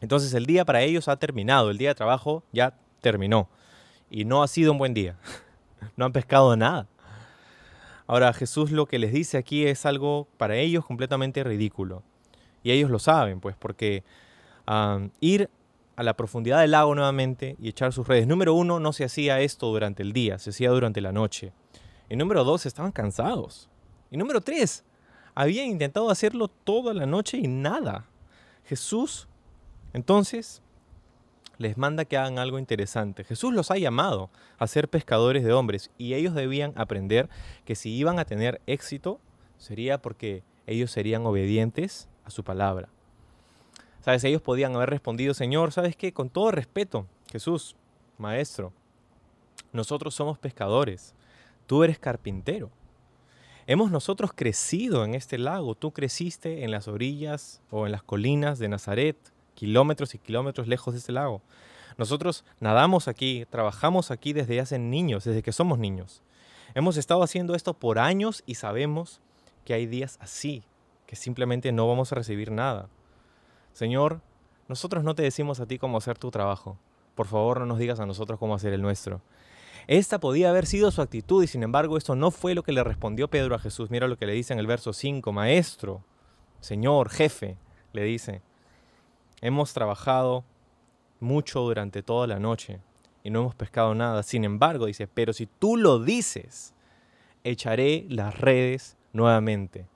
Entonces 0.02 0.34
el 0.34 0.46
día 0.46 0.66
para 0.66 0.82
ellos 0.82 1.08
ha 1.08 1.18
terminado, 1.18 1.70
el 1.70 1.78
día 1.78 1.90
de 1.90 1.96
trabajo 1.96 2.44
ya 2.52 2.76
terminó 3.02 3.50
y 4.10 4.26
no 4.26 4.44
ha 4.44 4.48
sido 4.48 4.72
un 4.72 4.78
buen 4.78 4.94
día. 4.94 5.18
no 5.96 6.06
han 6.06 6.14
pescado 6.14 6.56
nada. 6.56 6.88
Ahora 8.06 8.34
Jesús 8.34 8.72
lo 8.72 8.86
que 8.86 9.00
les 9.00 9.14
dice 9.14 9.38
aquí 9.38 9.66
es 9.66 9.86
algo 9.86 10.28
para 10.38 10.56
ellos 10.58 10.86
completamente 10.86 11.44
ridículo. 11.44 12.04
Y 12.64 12.72
ellos 12.72 12.90
lo 12.90 13.00
saben, 13.00 13.40
pues, 13.40 13.56
porque 13.58 14.04
ir 15.20 15.50
a 15.96 16.04
la 16.04 16.16
profundidad 16.16 16.62
del 16.62 16.72
lago 16.72 16.96
nuevamente 16.96 17.56
y 17.60 17.70
echar 17.70 17.94
sus 17.94 18.08
redes. 18.08 18.26
Número 18.26 18.54
uno, 18.54 18.80
no 18.80 18.94
se 18.94 19.04
hacía 19.04 19.42
esto 19.42 19.68
durante 19.68 20.02
el 20.02 20.14
día, 20.14 20.40
se 20.40 20.50
hacía 20.50 20.70
durante 20.72 21.02
la 21.02 21.12
noche. 21.12 21.54
Y 22.10 22.16
número 22.16 22.44
dos, 22.44 22.66
estaban 22.66 22.92
cansados. 22.92 23.70
Y 24.10 24.18
número 24.18 24.42
tres, 24.42 24.84
habían 25.36 25.68
intentado 25.68 26.10
hacerlo 26.10 26.48
toda 26.48 26.94
la 26.94 27.06
noche 27.06 27.38
y 27.38 27.48
nada. 27.48 28.08
Jesús, 28.66 29.28
entonces, 29.94 30.62
les 31.58 31.78
manda 31.78 32.06
que 32.06 32.18
hagan 32.18 32.40
algo 32.40 32.60
interesante. 32.60 33.24
Jesús 33.24 33.54
los 33.54 33.70
ha 33.70 33.78
llamado 33.78 34.30
a 34.58 34.68
ser 34.68 34.90
pescadores 34.90 35.44
de 35.44 35.54
hombres 35.54 35.92
y 35.98 36.14
ellos 36.14 36.34
debían 36.34 36.74
aprender 36.76 37.30
que 37.66 37.76
si 37.76 37.92
iban 37.92 38.20
a 38.20 38.26
tener 38.26 38.62
éxito, 38.66 39.20
sería 39.58 40.02
porque 40.02 40.44
ellos 40.66 40.92
serían 40.92 41.26
obedientes 41.26 42.10
a 42.26 42.30
su 42.30 42.44
palabra. 42.44 42.90
¿Sabes? 44.02 44.24
Ellos 44.24 44.42
podían 44.42 44.76
haber 44.76 44.90
respondido, 44.90 45.34
Señor, 45.34 45.72
¿sabes 45.72 45.96
qué? 45.96 46.12
Con 46.14 46.30
todo 46.30 46.52
respeto, 46.52 47.08
Jesús, 47.32 47.76
Maestro, 48.18 48.74
nosotros 49.72 50.14
somos 50.14 50.38
pescadores, 50.38 51.16
tú 51.68 51.84
eres 51.84 52.00
carpintero. 52.00 52.70
Hemos 53.66 53.92
nosotros 53.92 54.32
crecido 54.36 55.06
en 55.06 55.16
este 55.16 55.38
lago, 55.38 55.74
tú 55.76 55.92
creciste 55.92 56.64
en 56.64 56.72
las 56.72 56.88
orillas 56.90 57.62
o 57.72 57.86
en 57.86 57.94
las 57.94 58.04
colinas 58.04 58.60
de 58.60 58.68
Nazaret, 58.68 59.18
kilómetros 59.56 60.14
y 60.16 60.18
kilómetros 60.20 60.68
lejos 60.68 60.94
de 60.94 61.00
este 61.00 61.14
lago. 61.14 61.42
Nosotros 61.98 62.44
nadamos 62.60 63.08
aquí, 63.08 63.46
trabajamos 63.50 64.12
aquí 64.12 64.34
desde 64.34 64.60
hace 64.60 64.80
niños, 64.80 65.24
desde 65.24 65.44
que 65.44 65.54
somos 65.54 65.80
niños. 65.80 66.22
Hemos 66.76 66.98
estado 66.98 67.24
haciendo 67.24 67.56
esto 67.56 67.74
por 67.74 68.00
años 68.00 68.44
y 68.46 68.56
sabemos 68.56 69.22
que 69.64 69.74
hay 69.74 69.86
días 69.86 70.18
así, 70.20 70.64
simplemente 71.16 71.72
no 71.72 71.88
vamos 71.88 72.12
a 72.12 72.16
recibir 72.16 72.52
nada. 72.52 72.90
Señor, 73.74 74.22
nosotros 74.68 75.04
no 75.04 75.16
te 75.16 75.24
decimos 75.24 75.60
a 75.60 75.66
ti 75.66 75.78
cómo 75.78 75.98
hacer 75.98 76.18
tu 76.18 76.32
trabajo. 76.32 76.78
Por 77.16 77.28
favor, 77.28 77.60
no 77.60 77.66
nos 77.66 77.80
digas 77.80 78.00
a 78.00 78.06
nosotros 78.06 78.40
cómo 78.40 78.56
hacer 78.56 78.74
el 78.74 78.82
nuestro. 78.82 79.22
Esta 79.88 80.20
podía 80.20 80.50
haber 80.50 80.66
sido 80.66 80.92
su 80.92 81.02
actitud 81.02 81.44
y 81.44 81.48
sin 81.48 81.64
embargo 81.64 81.98
esto 81.98 82.16
no 82.16 82.32
fue 82.32 82.56
lo 82.56 82.64
que 82.64 82.72
le 82.72 82.84
respondió 82.84 83.28
Pedro 83.28 83.56
a 83.56 83.60
Jesús. 83.60 83.90
Mira 83.90 84.08
lo 84.08 84.18
que 84.18 84.26
le 84.26 84.34
dice 84.34 84.54
en 84.54 84.60
el 84.60 84.68
verso 84.68 84.94
5, 84.94 85.32
Maestro, 85.32 86.04
Señor, 86.62 87.10
jefe, 87.10 87.58
le 87.92 88.04
dice, 88.04 88.42
hemos 89.42 89.74
trabajado 89.74 90.46
mucho 91.20 91.60
durante 91.62 92.02
toda 92.02 92.28
la 92.28 92.40
noche 92.40 92.80
y 93.24 93.30
no 93.30 93.42
hemos 93.42 93.56
pescado 93.56 93.94
nada. 93.94 94.24
Sin 94.24 94.46
embargo, 94.46 94.86
dice, 94.86 95.08
pero 95.08 95.34
si 95.34 95.48
tú 95.48 95.76
lo 95.76 96.00
dices, 96.00 96.74
echaré 97.44 98.06
las 98.10 98.40
redes 98.40 98.96
nuevamente. 99.12 99.88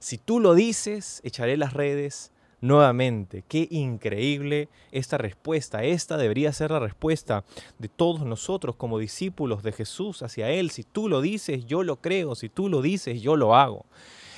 Si 0.00 0.16
tú 0.16 0.40
lo 0.40 0.54
dices, 0.54 1.20
echaré 1.24 1.58
las 1.58 1.74
redes 1.74 2.32
nuevamente. 2.62 3.44
Qué 3.46 3.68
increíble 3.70 4.70
esta 4.92 5.18
respuesta. 5.18 5.84
Esta 5.84 6.16
debería 6.16 6.54
ser 6.54 6.70
la 6.70 6.78
respuesta 6.78 7.44
de 7.78 7.88
todos 7.88 8.22
nosotros 8.22 8.76
como 8.76 8.98
discípulos 8.98 9.62
de 9.62 9.72
Jesús 9.72 10.22
hacia 10.22 10.48
Él. 10.48 10.70
Si 10.70 10.84
tú 10.84 11.10
lo 11.10 11.20
dices, 11.20 11.66
yo 11.66 11.82
lo 11.82 11.96
creo. 11.96 12.34
Si 12.34 12.48
tú 12.48 12.70
lo 12.70 12.80
dices, 12.80 13.20
yo 13.20 13.36
lo 13.36 13.54
hago. 13.54 13.84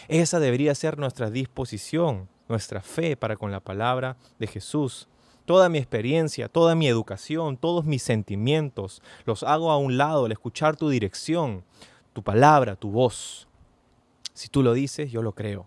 Esa 0.08 0.40
debería 0.40 0.74
ser 0.74 0.98
nuestra 0.98 1.30
disposición, 1.30 2.28
nuestra 2.48 2.82
fe 2.82 3.16
para 3.16 3.36
con 3.36 3.52
la 3.52 3.60
palabra 3.60 4.16
de 4.40 4.48
Jesús. 4.48 5.08
Toda 5.44 5.68
mi 5.68 5.78
experiencia, 5.78 6.48
toda 6.48 6.74
mi 6.74 6.88
educación, 6.88 7.56
todos 7.56 7.84
mis 7.84 8.02
sentimientos, 8.02 9.00
los 9.26 9.44
hago 9.44 9.70
a 9.70 9.78
un 9.78 9.96
lado 9.96 10.24
al 10.24 10.32
escuchar 10.32 10.76
tu 10.76 10.88
dirección, 10.88 11.64
tu 12.12 12.22
palabra, 12.22 12.74
tu 12.74 12.90
voz. 12.90 13.46
Si 14.34 14.48
tú 14.48 14.62
lo 14.62 14.72
dices, 14.72 15.10
yo 15.10 15.22
lo 15.22 15.32
creo. 15.32 15.66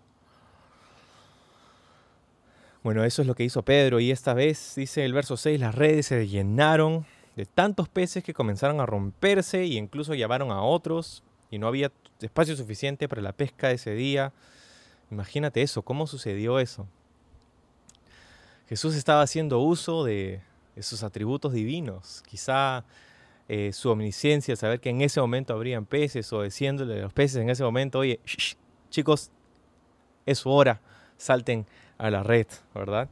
Bueno, 2.82 3.04
eso 3.04 3.22
es 3.22 3.28
lo 3.28 3.34
que 3.34 3.44
hizo 3.44 3.62
Pedro 3.62 3.98
y 3.98 4.10
esta 4.10 4.32
vez, 4.32 4.74
dice 4.76 5.04
el 5.04 5.12
verso 5.12 5.36
6, 5.36 5.58
las 5.58 5.74
redes 5.74 6.06
se 6.06 6.28
llenaron 6.28 7.04
de 7.34 7.44
tantos 7.44 7.88
peces 7.88 8.22
que 8.22 8.32
comenzaron 8.32 8.80
a 8.80 8.86
romperse 8.86 9.62
e 9.62 9.74
incluso 9.74 10.14
llevaron 10.14 10.50
a 10.50 10.62
otros 10.62 11.24
y 11.50 11.58
no 11.58 11.66
había 11.66 11.90
espacio 12.20 12.56
suficiente 12.56 13.08
para 13.08 13.22
la 13.22 13.32
pesca 13.32 13.68
de 13.68 13.74
ese 13.74 13.92
día. 13.94 14.32
Imagínate 15.10 15.62
eso, 15.62 15.82
¿cómo 15.82 16.06
sucedió 16.06 16.58
eso? 16.58 16.86
Jesús 18.68 18.96
estaba 18.96 19.22
haciendo 19.22 19.60
uso 19.60 20.04
de, 20.04 20.40
sus 20.80 21.02
atributos 21.02 21.52
divinos, 21.52 22.22
quizá 22.26 22.84
eh, 23.48 23.72
su 23.72 23.90
omnisciencia, 23.90 24.56
saber 24.56 24.80
que 24.80 24.90
en 24.90 25.02
ese 25.02 25.20
momento 25.20 25.54
habrían 25.54 25.86
peces 25.86 26.32
o 26.32 26.42
diciéndole 26.42 26.98
a 26.98 27.02
los 27.02 27.12
peces 27.12 27.42
en 27.42 27.50
ese 27.50 27.62
momento, 27.62 28.00
oye, 28.00 28.20
chicos, 28.90 29.30
es 30.24 30.38
su 30.38 30.50
hora, 30.50 30.80
salten 31.16 31.66
a 31.98 32.10
la 32.10 32.22
red, 32.22 32.46
¿verdad? 32.74 33.08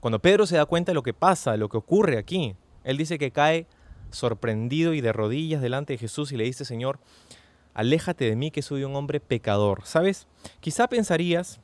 cuando 0.00 0.20
Pedro 0.20 0.46
se 0.46 0.56
da 0.56 0.64
cuenta 0.64 0.92
de 0.92 0.94
lo 0.94 1.02
que 1.02 1.12
pasa, 1.12 1.56
lo 1.58 1.68
que 1.68 1.76
ocurre 1.76 2.16
aquí, 2.16 2.56
él 2.82 2.96
dice 2.96 3.18
que 3.18 3.30
cae 3.30 3.66
sorprendido 4.10 4.94
y 4.94 5.00
de 5.00 5.12
rodillas 5.12 5.60
delante 5.60 5.92
de 5.92 5.98
Jesús 5.98 6.32
y 6.32 6.36
le 6.36 6.44
dice, 6.44 6.64
Señor, 6.64 6.98
aléjate 7.74 8.24
de 8.24 8.36
mí 8.36 8.50
que 8.50 8.62
soy 8.62 8.84
un 8.84 8.96
hombre 8.96 9.20
pecador. 9.20 9.82
¿Sabes? 9.84 10.26
Quizá 10.60 10.88
pensarías 10.88 11.60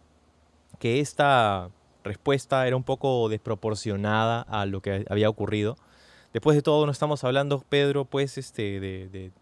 que 0.79 1.01
esta 1.01 1.71
respuesta 2.05 2.67
era 2.67 2.77
un 2.77 2.85
poco 2.85 3.29
desproporcionada 3.29 4.43
a 4.43 4.67
lo 4.67 4.83
que 4.83 5.05
había 5.09 5.29
ocurrido. 5.29 5.77
Después 6.33 6.57
de 6.57 6.63
todo, 6.63 6.87
no 6.87 6.93
estamos 6.93 7.25
hablando, 7.25 7.65
Pedro, 7.69 8.05
pues, 8.05 8.39
este, 8.39 8.81
de, 8.81 9.33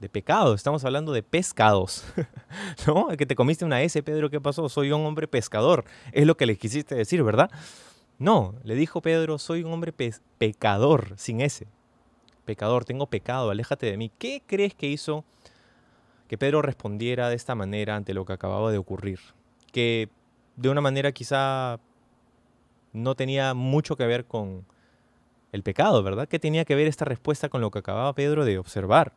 de 0.00 0.08
pecado, 0.08 0.54
estamos 0.54 0.84
hablando 0.84 1.12
de 1.12 1.22
pescados, 1.22 2.04
¿no? 2.86 3.08
Que 3.16 3.26
te 3.26 3.34
comiste 3.34 3.64
una 3.64 3.82
S, 3.82 4.02
Pedro, 4.02 4.30
¿qué 4.30 4.40
pasó? 4.40 4.68
Soy 4.68 4.92
un 4.92 5.04
hombre 5.04 5.26
pescador, 5.26 5.84
es 6.12 6.26
lo 6.26 6.36
que 6.36 6.46
le 6.46 6.56
quisiste 6.56 6.94
decir, 6.94 7.22
¿verdad? 7.22 7.50
No, 8.18 8.54
le 8.64 8.74
dijo 8.74 9.00
Pedro, 9.00 9.38
soy 9.38 9.62
un 9.62 9.72
hombre 9.72 9.92
pecador, 9.92 11.12
sin 11.16 11.40
S. 11.40 11.66
Pecador, 12.44 12.84
tengo 12.84 13.06
pecado, 13.06 13.50
aléjate 13.50 13.86
de 13.86 13.96
mí. 13.96 14.10
¿Qué 14.18 14.42
crees 14.44 14.74
que 14.74 14.88
hizo 14.88 15.24
que 16.26 16.38
Pedro 16.38 16.62
respondiera 16.62 17.28
de 17.28 17.36
esta 17.36 17.54
manera 17.54 17.94
ante 17.94 18.14
lo 18.14 18.24
que 18.24 18.32
acababa 18.32 18.72
de 18.72 18.78
ocurrir? 18.78 19.20
Que 19.72 20.08
de 20.56 20.68
una 20.68 20.80
manera 20.80 21.12
quizá 21.12 21.78
no 22.92 23.14
tenía 23.14 23.54
mucho 23.54 23.96
que 23.96 24.06
ver 24.06 24.24
con 24.24 24.64
el 25.52 25.62
pecado, 25.62 26.02
¿verdad? 26.02 26.28
¿Qué 26.28 26.38
tenía 26.38 26.64
que 26.64 26.74
ver 26.74 26.86
esta 26.86 27.04
respuesta 27.04 27.48
con 27.48 27.60
lo 27.60 27.70
que 27.70 27.78
acababa 27.78 28.12
Pedro 28.14 28.44
de 28.44 28.58
observar? 28.58 29.12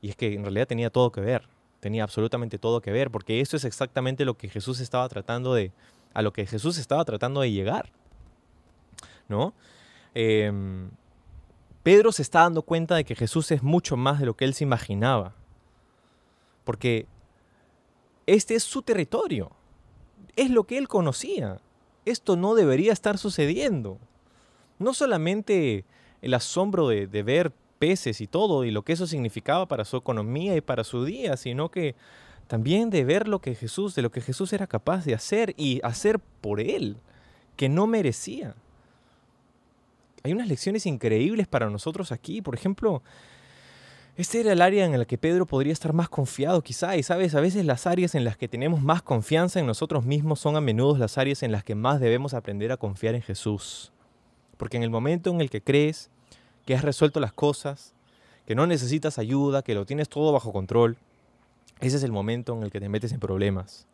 Y 0.00 0.10
es 0.10 0.16
que 0.16 0.34
en 0.34 0.42
realidad 0.42 0.66
tenía 0.66 0.90
todo 0.90 1.12
que 1.12 1.20
ver, 1.20 1.48
tenía 1.80 2.02
absolutamente 2.02 2.58
todo 2.58 2.80
que 2.80 2.92
ver, 2.92 3.10
porque 3.10 3.40
eso 3.40 3.56
es 3.56 3.64
exactamente 3.64 4.24
lo 4.24 4.34
que 4.34 4.48
Jesús 4.48 4.80
estaba 4.80 5.08
tratando 5.08 5.54
de, 5.54 5.72
a 6.14 6.22
lo 6.22 6.32
que 6.32 6.46
Jesús 6.46 6.78
estaba 6.78 7.04
tratando 7.04 7.40
de 7.40 7.52
llegar. 7.52 7.90
¿No? 9.28 9.54
Em, 10.14 10.90
Pedro 11.82 12.12
se 12.12 12.22
está 12.22 12.40
dando 12.40 12.62
cuenta 12.62 12.94
de 12.96 13.04
que 13.04 13.14
Jesús 13.14 13.50
es 13.50 13.62
mucho 13.62 13.96
más 13.96 14.18
de 14.18 14.26
lo 14.26 14.34
que 14.34 14.44
él 14.44 14.54
se 14.54 14.64
imaginaba. 14.64 15.34
Porque 16.64 17.06
este 18.26 18.54
es 18.54 18.64
su 18.64 18.82
territorio. 18.82 19.52
Es 20.34 20.50
lo 20.50 20.64
que 20.64 20.78
él 20.78 20.88
conocía. 20.88 21.60
Esto 22.04 22.36
no 22.36 22.54
debería 22.54 22.92
estar 22.92 23.18
sucediendo. 23.18 23.98
No 24.78 24.94
solamente 24.94 25.84
el 26.22 26.34
asombro 26.34 26.88
de, 26.88 27.06
ver 27.22 27.52
peces 27.78 28.20
y 28.20 28.26
todo, 28.26 28.64
y 28.64 28.70
lo 28.70 28.82
que 28.82 28.92
eso 28.92 29.06
significaba 29.06 29.66
para 29.66 29.84
su 29.84 29.96
economía 29.96 30.56
y 30.56 30.60
para 30.60 30.84
su 30.84 31.04
día, 31.04 31.36
sino 31.36 31.70
que 31.70 31.94
también 32.46 32.90
de 32.90 33.04
ver 33.04 33.28
lo 33.28 33.40
que 33.40 33.54
Jesús, 33.54 33.94
de 33.94 34.02
lo 34.02 34.10
que 34.10 34.20
Jesús 34.20 34.52
era 34.52 34.66
capaz 34.66 35.04
de 35.04 35.14
hacer 35.14 35.54
y 35.56 35.80
hacer 35.82 36.18
por 36.40 36.60
él, 36.60 36.96
que 37.56 37.68
no 37.68 37.86
merecía. 37.86 38.54
Hay 40.22 40.32
unas 40.32 40.48
lecciones 40.48 40.86
increíbles 40.86 41.46
para 41.46 41.70
nosotros 41.70 42.12
aquí, 42.12 42.42
por 42.42 42.54
ejemplo, 42.54 43.02
este 44.16 44.40
era 44.40 44.52
el 44.52 44.62
área 44.62 44.86
en 44.86 44.98
la 44.98 45.04
que 45.04 45.18
Pedro 45.18 45.44
podría 45.44 45.74
estar 45.74 45.92
más 45.92 46.08
confiado 46.08 46.62
quizá, 46.62 46.96
y 46.96 47.02
sabes, 47.02 47.34
a 47.34 47.40
veces 47.40 47.66
las 47.66 47.86
áreas 47.86 48.14
en 48.14 48.24
las 48.24 48.38
que 48.38 48.48
tenemos 48.48 48.80
más 48.80 49.02
confianza 49.02 49.60
en 49.60 49.66
nosotros 49.66 50.06
mismos 50.06 50.40
son 50.40 50.56
a 50.56 50.62
menudo 50.62 50.96
las 50.96 51.18
áreas 51.18 51.42
en 51.42 51.52
las 51.52 51.62
que 51.62 51.74
más 51.74 52.00
debemos 52.00 52.32
aprender 52.32 52.72
a 52.72 52.78
confiar 52.78 53.14
en 53.14 53.20
Jesús. 53.20 53.92
Porque 54.56 54.76
en 54.76 54.82
el 54.82 54.90
momento 54.90 55.30
en 55.30 55.40
el 55.40 55.50
que 55.50 55.60
crees 55.60 56.10
que 56.64 56.74
has 56.74 56.82
resuelto 56.82 57.20
las 57.20 57.32
cosas, 57.32 57.94
que 58.46 58.54
no 58.54 58.66
necesitas 58.66 59.18
ayuda, 59.18 59.62
que 59.62 59.74
lo 59.74 59.86
tienes 59.86 60.08
todo 60.08 60.32
bajo 60.32 60.52
control, 60.52 60.96
ese 61.80 61.96
es 61.96 62.02
el 62.02 62.12
momento 62.12 62.54
en 62.54 62.62
el 62.62 62.70
que 62.70 62.80
te 62.80 62.88
metes 62.88 63.12
en 63.12 63.20
problemas. 63.20 63.86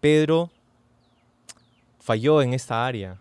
Pedro 0.00 0.50
falló 1.98 2.42
en 2.42 2.54
esta 2.54 2.86
área 2.86 3.18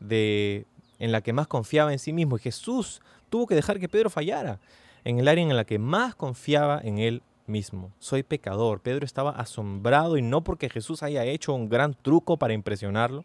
de, 0.00 0.66
en 0.98 1.12
la 1.12 1.20
que 1.20 1.32
más 1.32 1.46
confiaba 1.46 1.92
en 1.92 1.98
sí 1.98 2.12
mismo 2.12 2.36
y 2.36 2.40
Jesús 2.40 3.02
tuvo 3.28 3.46
que 3.46 3.54
dejar 3.54 3.78
que 3.78 3.88
Pedro 3.88 4.08
fallara 4.08 4.58
en 5.04 5.18
el 5.18 5.28
área 5.28 5.42
en 5.44 5.54
la 5.56 5.64
que 5.64 5.78
más 5.78 6.14
confiaba 6.14 6.80
en 6.82 6.98
él 6.98 7.22
mismo. 7.46 7.92
Soy 7.98 8.22
pecador. 8.22 8.80
Pedro 8.80 9.04
estaba 9.04 9.30
asombrado 9.30 10.16
y 10.16 10.22
no 10.22 10.42
porque 10.42 10.68
Jesús 10.68 11.02
haya 11.02 11.24
hecho 11.24 11.54
un 11.54 11.68
gran 11.68 11.94
truco 11.94 12.36
para 12.36 12.54
impresionarlo, 12.54 13.24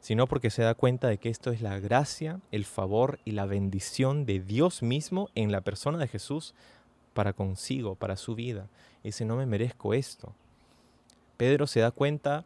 sino 0.00 0.26
porque 0.26 0.50
se 0.50 0.62
da 0.62 0.74
cuenta 0.74 1.08
de 1.08 1.18
que 1.18 1.28
esto 1.28 1.50
es 1.50 1.60
la 1.60 1.78
gracia, 1.78 2.40
el 2.52 2.64
favor 2.64 3.18
y 3.24 3.32
la 3.32 3.46
bendición 3.46 4.24
de 4.24 4.40
Dios 4.40 4.82
mismo 4.82 5.28
en 5.34 5.52
la 5.52 5.60
persona 5.60 5.98
de 5.98 6.08
Jesús 6.08 6.54
para 7.14 7.32
consigo, 7.32 7.94
para 7.94 8.16
su 8.16 8.34
vida. 8.34 8.68
Y 9.02 9.08
dice, 9.08 9.24
no 9.24 9.36
me 9.36 9.46
merezco 9.46 9.94
esto. 9.94 10.32
Pedro 11.36 11.66
se 11.66 11.80
da 11.80 11.90
cuenta 11.90 12.44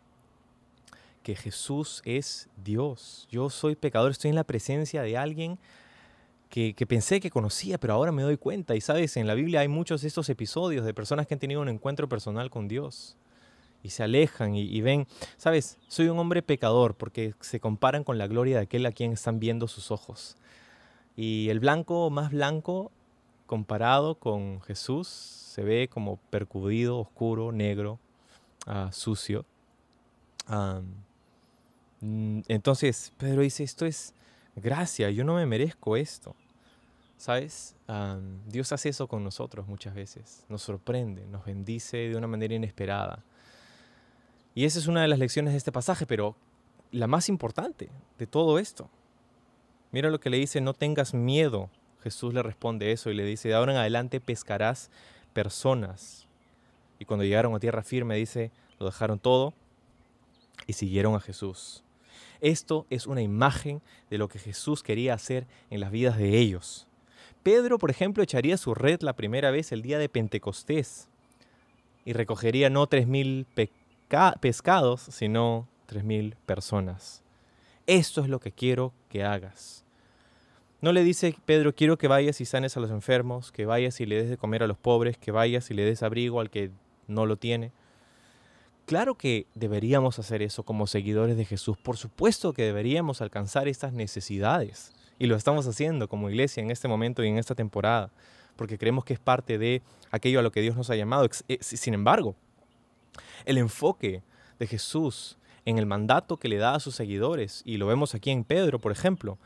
que 1.23 1.37
Jesús 1.37 2.02
es 2.04 2.49
Dios. 2.62 3.28
Yo 3.30 3.50
soy 3.50 3.76
pecador, 3.76 4.11
estoy 4.11 4.30
en 4.30 4.37
la 4.37 4.44
presencia 4.44 5.02
de 5.02 5.16
alguien 5.16 5.59
que, 6.49 6.75
que, 6.75 6.87
pensé 6.87 7.21
que 7.21 7.30
conocía, 7.30 7.78
pero 7.78 7.94
ahora 7.94 8.12
me 8.12 8.23
doy 8.23 8.37
cuenta. 8.37 8.75
Y 8.75 8.80
sabes, 8.80 9.16
en 9.16 9.26
la 9.26 9.35
Biblia 9.35 9.61
hay 9.61 9.68
muchos 9.68 10.02
de 10.02 10.09
estos 10.09 10.28
episodios 10.28 10.85
de 10.85 10.94
personas 10.94 11.26
que 11.26 11.35
han 11.35 11.40
tenido 11.40 11.61
un 11.61 11.68
encuentro 11.68 12.09
personal 12.09 12.50
con 12.50 12.66
Dios 12.66 13.16
y 13.83 13.91
se 13.91 14.03
alejan 14.03 14.55
y, 14.55 14.81
ven, 14.81 15.07
sabes, 15.37 15.79
soy 15.89 16.09
un 16.09 16.19
hombre 16.19 16.43
pecador 16.43 16.95
porque 16.95 17.35
se 17.41 17.61
comparan 17.61 18.05
con 18.05 18.19
la 18.19 18.27
gloria 18.27 18.57
de 18.57 18.62
aquel 18.62 18.87
a 18.87 18.93
quien 18.93 19.12
están 19.12 19.41
viendo 19.41 19.67
sus 19.69 19.91
ojos. 19.91 20.37
Y 21.17 21.49
el 21.49 21.61
blanco 21.61 22.09
más 22.11 22.31
blanco 22.31 22.93
comparado 23.47 24.15
con 24.15 24.61
Jesús 24.62 25.09
se 25.09 25.62
ve 25.62 25.89
como 25.89 26.17
percudido, 26.31 26.99
oscuro, 26.99 27.53
negro, 27.53 27.99
ah, 28.67 28.91
sucio. 28.93 29.45
Mm, 32.01 32.41
entonces 32.49 33.12
Pedro 33.19 33.43
dice, 33.43 33.65
esto 33.65 33.85
es 33.85 34.15
gracia, 34.57 35.11
yo 35.11 35.25
no 35.25 35.35
me 35.35 35.47
merezco 35.47 35.97
esto. 35.97 36.35
¿Sabes? 37.17 37.77
Dios 38.49 38.73
hace 38.73 38.89
eso 38.89 39.07
con 39.07 39.23
nosotros 39.23 39.69
muchas 39.69 39.95
veces. 39.95 40.45
Nos 40.49 40.62
sorprende, 40.62 41.25
nos 41.27 41.45
bendice 41.45 41.97
de 41.97 42.17
una 42.17 42.27
manera 42.27 42.55
inesperada. 42.55 43.23
Y 44.54 44.64
esa 44.64 44.78
es 44.78 44.87
una 44.87 45.02
de 45.02 45.09
las 45.09 45.18
lecciones 45.18 45.52
de 45.52 45.59
este 45.59 45.73
pasaje, 45.73 46.06
pero 46.06 46.37
la 46.90 47.06
más 47.06 47.28
importante 47.28 47.88
de 48.18 48.26
todo 48.26 48.59
esto. 48.59 48.90
Mira 49.90 50.11
lo 50.11 50.21
que 50.21 50.30
le 50.30 50.38
dice, 50.38 50.61
no 50.61 50.75
tengas 50.75 51.14
miedo. 51.14 51.71
Jesús 52.02 52.35
le 52.35 52.42
responde 52.42 52.92
eso 52.92 53.11
y 53.11 53.14
le 53.14 53.25
dice, 53.25 53.49
de 53.49 53.54
ahora 53.54 53.73
en 53.73 53.78
adelante 53.78 54.21
pescarás 54.21 54.90
personas. 55.32 56.26
Y 56.99 57.04
cuando 57.04 57.25
llegaron 57.25 57.54
a 57.54 57.61
tierra 57.61 57.82
firme, 57.82 58.16
dice, 58.16 58.50
lo 58.78 58.87
dejaron 58.87 59.18
todo 59.18 59.54
y 60.66 60.75
siguieron 60.75 61.14
a 61.14 61.21
Jesús. 61.21 61.82
Esto 62.40 62.87
es 62.90 63.06
una 63.06 63.23
imagen 63.23 63.80
de 64.11 64.18
lo 64.18 64.28
que 64.28 64.38
Jesús 64.38 64.82
quería 64.82 65.14
hacer 65.14 65.47
en 65.71 65.80
las 65.80 65.90
vidas 65.90 66.18
de 66.18 66.38
ellos. 66.38 66.88
Pedro, 67.42 67.78
por 67.78 67.90
ejemplo, 67.90 68.23
echaría 68.23 68.56
su 68.56 68.75
red 68.75 69.00
la 69.02 69.14
primera 69.14 69.50
vez 69.50 69.73
el 69.73 69.82
día 69.82 69.99
de 69.99 70.09
Pentecostés 70.09 71.09
y 72.04 72.12
recogería 72.12 72.71
no 72.71 72.87
tres 72.87 73.06
pescados, 74.40 75.00
sino 75.00 75.69
3.000 75.88 76.35
personas. 76.47 77.23
Esto 77.87 78.23
es 78.23 78.28
lo 78.28 78.40
que 78.40 78.52
quiero 78.52 78.92
que 79.09 79.25
hagas. 79.25 79.85
No 80.81 80.92
le 80.92 81.04
dice 81.04 81.35
Pedro, 81.47 81.75
quiero 81.75 81.97
que 81.97 82.09
vayas 82.09 82.40
y 82.40 82.45
sanes 82.45 82.76
a 82.76 82.81
los 82.81 82.90
enfermos, 82.90 83.52
que 83.52 83.66
vayas 83.66 84.00
y 84.00 84.07
le 84.07 84.16
des 84.16 84.31
de 84.31 84.37
comer 84.37 84.62
a 84.62 84.66
los 84.66 84.76
pobres, 84.76 85.16
que 85.16 85.31
vayas 85.31 85.71
y 85.71 85.75
le 85.75 85.85
des 85.85 86.02
abrigo 86.02 86.40
al 86.40 86.50
que 86.50 86.71
no 87.07 87.26
lo 87.26 87.37
tiene. 87.37 87.73
Claro 88.85 89.14
que 89.14 89.47
deberíamos 89.54 90.19
hacer 90.19 90.42
eso 90.42 90.64
como 90.64 90.87
seguidores 90.87 91.37
de 91.37 91.45
Jesús. 91.45 91.76
Por 91.78 91.97
supuesto 91.97 92.52
que 92.52 92.64
deberíamos 92.64 93.23
alcanzar 93.23 93.69
estas 93.69 93.92
necesidades. 93.92 94.92
Y 95.19 95.26
lo 95.26 95.37
estamos 95.37 95.66
haciendo 95.69 96.09
como 96.09 96.28
iglesia 96.28 96.62
en 96.62 96.71
este 96.73 96.88
momento 96.88 97.23
y 97.23 97.28
en 97.28 97.38
esta 97.38 97.54
temporada, 97.54 98.11
porque 98.57 98.76
creemos 98.76 99.04
que 99.04 99.14
es 99.14 99.21
parte 99.21 99.57
de 99.57 99.83
aquello 100.11 100.40
a 100.40 100.42
lo 100.42 100.50
que 100.50 100.62
Dios 100.62 100.76
nos 100.76 100.90
ha 100.90 100.97
llamado. 100.97 101.28
Eh, 101.49 101.59
sin 101.61 101.95
embargo, 101.95 102.35
el 103.45 103.59
enfoque 103.59 104.23
de 104.59 104.66
Jesús 104.66 105.37
en 105.64 105.78
el 105.78 105.87
mandato 105.87 106.38
que 106.38 106.49
le 106.49 106.57
da 106.57 106.75
a 106.75 106.81
sus 106.81 106.95
seguidores, 106.95 107.62
y 107.64 107.76
lo 107.76 107.87
vemos 107.87 108.14
aquí 108.14 108.31
en 108.31 108.45
Pedro, 108.45 108.81
por 108.81 108.92
ejemplo, 108.92 109.38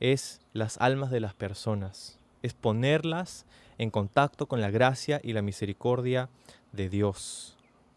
es 0.00 0.40
las 0.52 0.78
almas 0.78 1.10
de 1.10 1.20
las 1.20 1.34
personas, 1.34 2.18
es 2.42 2.54
ponerlas 2.54 3.46
en 3.78 3.90
contacto 3.90 4.46
con 4.46 4.60
la 4.60 4.70
gracia 4.70 5.20
y 5.22 5.32
la 5.32 5.42
misericordia 5.42 6.28
de 6.72 6.88
Dios. 6.88 7.56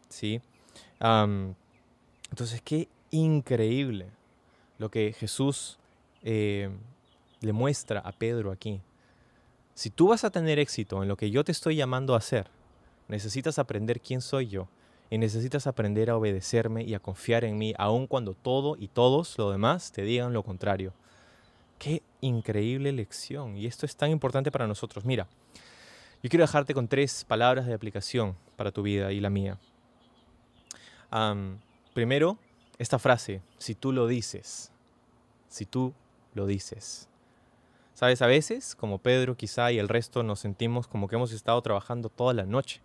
¿sí? 0.09 0.41
entonces, 0.99 2.61
qué 2.63 2.87
increíble 3.11 4.07
lo 4.77 4.89
que 4.89 5.13
Jesús 5.13 5.79
eh, 6.23 6.69
le 7.41 7.53
muestra 7.53 7.99
a 7.99 8.11
Pedro 8.11 8.51
aquí. 8.51 8.81
Si 9.73 9.89
tú 9.89 10.07
vas 10.07 10.23
a 10.23 10.31
tener 10.31 10.59
éxito 10.59 11.03
en 11.03 11.09
lo 11.09 11.17
que 11.17 11.29
yo 11.29 11.43
te 11.43 11.51
estoy 11.51 11.75
llamando 11.75 12.15
a 12.15 12.17
hacer, 12.17 12.49
necesitas 13.07 13.59
aprender 13.59 14.01
quién 14.01 14.21
soy 14.21 14.47
yo 14.47 14.67
y 15.09 15.17
necesitas 15.17 15.67
aprender 15.67 16.09
a 16.09 16.17
obedecerme 16.17 16.83
y 16.83 16.93
a 16.93 16.99
confiar 16.99 17.43
en 17.43 17.57
mí, 17.57 17.73
aun 17.77 18.07
cuando 18.07 18.33
todo 18.33 18.75
y 18.77 18.87
todos 18.87 19.37
lo 19.37 19.51
demás 19.51 19.91
te 19.91 20.03
digan 20.03 20.33
lo 20.33 20.43
contrario. 20.43 20.93
Qué 21.79 22.01
increíble 22.21 22.91
lección. 22.91 23.55
Y 23.55 23.67
esto 23.67 23.85
es 23.85 23.95
tan 23.95 24.09
importante 24.09 24.51
para 24.51 24.67
nosotros. 24.67 25.05
Mira, 25.05 25.27
yo 26.23 26.29
quiero 26.29 26.43
dejarte 26.43 26.73
con 26.73 26.87
tres 26.87 27.23
palabras 27.23 27.67
de 27.67 27.73
aplicación 27.73 28.35
para 28.55 28.71
tu 28.71 28.81
vida 28.81 29.11
y 29.11 29.19
la 29.19 29.29
mía 29.29 29.57
primero, 31.93 32.37
esta 32.77 32.99
frase, 32.99 33.41
si 33.57 33.75
tú 33.75 33.91
lo 33.91 34.07
dices, 34.07 34.71
si 35.47 35.65
tú 35.65 35.93
lo 36.33 36.45
dices. 36.45 37.09
Sabes, 37.93 38.21
a 38.21 38.27
veces, 38.27 38.75
como 38.75 38.99
Pedro 38.99 39.35
quizá 39.35 39.71
y 39.71 39.79
el 39.79 39.87
resto, 39.87 40.21
nos 40.21 40.39
sentimos 40.39 40.87
como 40.87 41.07
que 41.07 41.15
hemos 41.15 41.31
estado 41.31 41.59
trabajando 41.61 42.09
toda 42.09 42.33
la 42.33 42.45
noche 42.45 42.81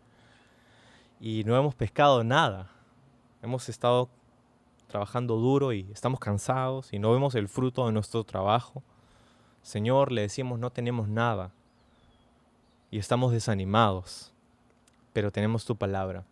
y 1.23 1.45
no 1.45 1.57
hemos 1.57 1.77
pescado 1.77 2.25
nada. 2.25 2.69
Hemos 3.43 3.69
estado 3.69 4.11
trabajando 4.89 5.37
duro 5.37 5.73
y 5.73 5.89
estamos 5.93 6.19
cansados 6.19 6.93
y 6.93 6.99
no 6.99 7.13
vemos 7.13 7.37
el 7.37 7.49
fruto 7.49 7.87
de 7.87 7.93
nuestro 7.93 8.25
trabajo. 8.25 8.83
Señor, 9.63 10.11
le 10.11 10.23
decimos 10.23 10.59
no 10.59 10.71
tenemos 10.71 11.09
nada 11.09 11.53
y 12.91 12.99
estamos 12.99 13.31
desanimados, 13.31 14.33
pero 15.13 15.31
tenemos 15.31 15.65
tu 15.65 15.77
palabra 15.77 16.25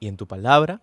y 0.00 0.08
en 0.08 0.16
tu 0.16 0.26
palabra 0.26 0.80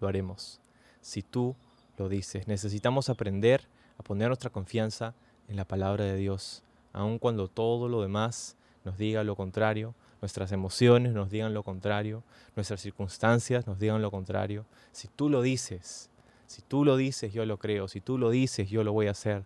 lo 0.00 0.08
haremos. 0.08 0.62
Si 1.02 1.20
tú 1.20 1.54
lo 1.98 2.08
dices, 2.08 2.48
necesitamos 2.48 3.10
aprender 3.10 3.68
a 3.98 4.02
poner 4.02 4.28
nuestra 4.28 4.48
confianza 4.48 5.14
en 5.46 5.56
la 5.56 5.66
palabra 5.66 6.04
de 6.04 6.16
Dios, 6.16 6.62
aun 6.94 7.18
cuando 7.18 7.48
todo 7.48 7.86
lo 7.90 8.00
demás 8.00 8.56
nos 8.82 8.96
diga 8.96 9.24
lo 9.24 9.36
contrario, 9.36 9.94
nuestras 10.24 10.52
emociones 10.52 11.12
nos 11.12 11.28
digan 11.28 11.52
lo 11.52 11.62
contrario, 11.62 12.22
nuestras 12.56 12.80
circunstancias 12.80 13.66
nos 13.66 13.78
digan 13.78 14.00
lo 14.00 14.10
contrario. 14.10 14.64
Si 14.90 15.06
tú 15.06 15.28
lo 15.28 15.42
dices, 15.42 16.08
si 16.46 16.62
tú 16.62 16.82
lo 16.82 16.96
dices, 16.96 17.34
yo 17.34 17.44
lo 17.44 17.58
creo, 17.58 17.88
si 17.88 18.00
tú 18.00 18.16
lo 18.16 18.30
dices, 18.30 18.70
yo 18.70 18.82
lo 18.84 18.94
voy 18.94 19.08
a 19.08 19.10
hacer, 19.10 19.44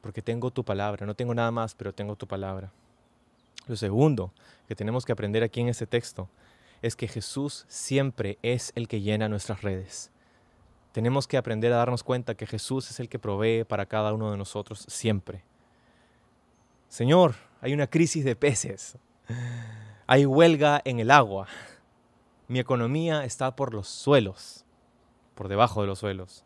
porque 0.00 0.22
tengo 0.22 0.52
tu 0.52 0.64
palabra, 0.64 1.06
no 1.06 1.16
tengo 1.16 1.34
nada 1.34 1.50
más, 1.50 1.74
pero 1.74 1.92
tengo 1.92 2.14
tu 2.14 2.28
palabra. 2.28 2.70
Lo 3.66 3.74
segundo 3.74 4.32
que 4.68 4.76
tenemos 4.76 5.04
que 5.04 5.10
aprender 5.10 5.42
aquí 5.42 5.60
en 5.60 5.68
este 5.68 5.88
texto 5.88 6.28
es 6.82 6.94
que 6.94 7.08
Jesús 7.08 7.64
siempre 7.66 8.38
es 8.42 8.70
el 8.76 8.86
que 8.86 9.00
llena 9.00 9.28
nuestras 9.28 9.62
redes. 9.62 10.12
Tenemos 10.92 11.26
que 11.26 11.36
aprender 11.36 11.72
a 11.72 11.78
darnos 11.78 12.04
cuenta 12.04 12.36
que 12.36 12.46
Jesús 12.46 12.88
es 12.92 13.00
el 13.00 13.08
que 13.08 13.18
provee 13.18 13.64
para 13.64 13.86
cada 13.86 14.12
uno 14.14 14.30
de 14.30 14.36
nosotros 14.36 14.86
siempre. 14.88 15.42
Señor, 16.88 17.34
hay 17.60 17.72
una 17.74 17.88
crisis 17.88 18.24
de 18.24 18.36
peces. 18.36 18.96
Hay 20.12 20.26
huelga 20.26 20.82
en 20.84 20.98
el 20.98 21.08
agua. 21.12 21.46
Mi 22.48 22.58
economía 22.58 23.24
está 23.24 23.54
por 23.54 23.72
los 23.72 23.86
suelos, 23.86 24.64
por 25.36 25.46
debajo 25.46 25.82
de 25.82 25.86
los 25.86 26.00
suelos. 26.00 26.44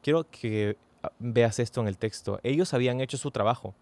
Quiero 0.00 0.24
que 0.30 0.78
veas 1.18 1.58
esto 1.58 1.82
en 1.82 1.88
el 1.88 1.98
texto. 1.98 2.40
Ellos 2.44 2.72
habían 2.72 3.02
hecho 3.02 3.18
su 3.18 3.30
trabajo. 3.30 3.74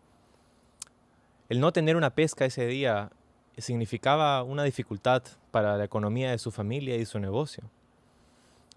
El 1.49 1.61
no 1.61 1.73
tener 1.73 1.95
una 1.95 2.11
pesca 2.11 2.45
ese 2.45 2.67
día 2.67 3.13
significaba 3.57 4.43
una 4.43 4.65
dificultad 4.65 5.23
para 5.53 5.77
la 5.77 5.85
economía 5.85 6.33
de 6.33 6.39
su 6.39 6.51
familia 6.51 6.97
y 6.97 7.07
su 7.07 7.21
negocio. 7.21 7.71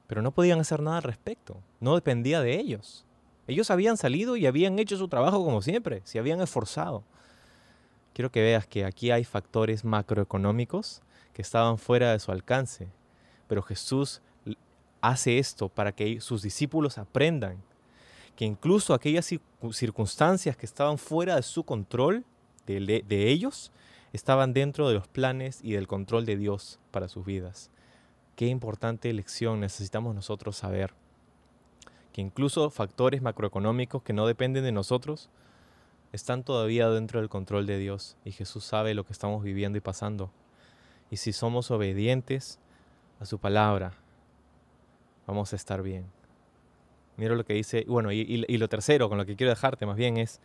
Pero 0.06 0.22
no 0.22 0.30
podían 0.30 0.60
hacer 0.60 0.80
nada 0.84 0.98
al 0.98 1.04
respecto, 1.04 1.58
no 1.80 1.96
dependía 1.96 2.42
de 2.42 2.60
ellos. 2.60 3.04
Ellos 3.48 3.72
habían 3.72 3.98
salido 3.98 4.38
y 4.38 4.46
habían 4.46 4.78
hecho 4.78 4.96
su 4.96 5.08
trabajo 5.08 5.44
como 5.44 5.64
siempre, 5.64 6.02
se 6.04 6.20
habían 6.20 6.40
esforzado. 6.40 7.04
Quiero 8.14 8.32
que 8.32 8.42
veas 8.42 8.68
que 8.68 8.86
aquí 8.86 9.12
hay 9.12 9.24
factores 9.24 9.84
macroeconómicos 9.84 11.02
que 11.34 11.42
estaban 11.42 11.78
fuera 11.78 12.12
de 12.12 12.20
su 12.20 12.32
alcance, 12.32 12.88
pero 13.48 13.62
Jesús 13.62 14.22
hace 15.02 15.40
esto 15.40 15.68
para 15.70 15.92
que 15.92 16.22
sus 16.22 16.42
discípulos 16.42 16.98
aprendan 16.98 17.62
que 18.36 18.46
incluso 18.46 18.94
aquellas 18.94 19.30
circunstancias 19.72 20.58
que 20.58 20.66
estaban 20.66 20.98
fuera 20.98 21.36
de 21.36 21.44
su 21.44 21.64
control, 21.64 22.26
de, 22.66 23.04
ellos, 23.30 23.72
estaban 24.12 24.54
dentro 24.54 24.88
de 24.88 24.96
los 24.96 25.08
planes 25.08 25.60
y 25.62 25.74
del 25.74 25.88
control 25.88 26.26
de 26.26 26.38
Dios 26.38 26.80
para 26.92 27.08
sus 27.08 27.26
vidas. 27.26 27.70
Qué 28.36 28.48
importante 28.48 29.14
lección 29.14 29.60
necesitamos 29.60 30.16
nosotros 30.16 30.58
saber. 30.58 30.94
Que 32.12 32.22
incluso 32.22 32.70
factores 32.70 33.22
macroeconómicos 33.22 34.02
que 34.04 34.14
no 34.14 34.26
dependen 34.26 34.64
de 34.64 34.72
nosotros 34.72 35.30
están 36.14 36.44
todavía 36.44 36.90
dentro 36.90 37.20
del 37.20 37.28
control 37.28 37.66
de 37.66 37.80
Dios 37.80 38.18
y 38.24 38.32
Jesús 38.32 38.64
sabe 38.64 38.94
lo 38.94 39.04
que 39.04 39.12
estamos 39.12 39.44
viviendo 39.44 39.78
y 39.78 39.82
pasando. 39.82 40.32
Y 41.10 41.18
si 41.18 41.34
somos 41.34 41.72
obedientes 41.72 42.60
a 43.20 43.26
su 43.26 43.40
palabra, 43.40 43.94
vamos 45.26 45.52
a 45.54 45.56
estar 45.56 45.82
bien. 45.82 46.06
Mira 47.18 47.36
lo 47.36 47.44
que 47.44 47.56
dice, 47.56 47.84
bueno, 47.88 48.12
y, 48.12 48.46
y, 48.48 48.58
lo 48.58 48.70
tercero 48.70 49.10
con 49.10 49.18
lo 49.18 49.26
que 49.26 49.36
quiero 49.36 49.50
dejarte 49.50 49.86
más 49.86 49.98
bien 49.98 50.18
es 50.18 50.40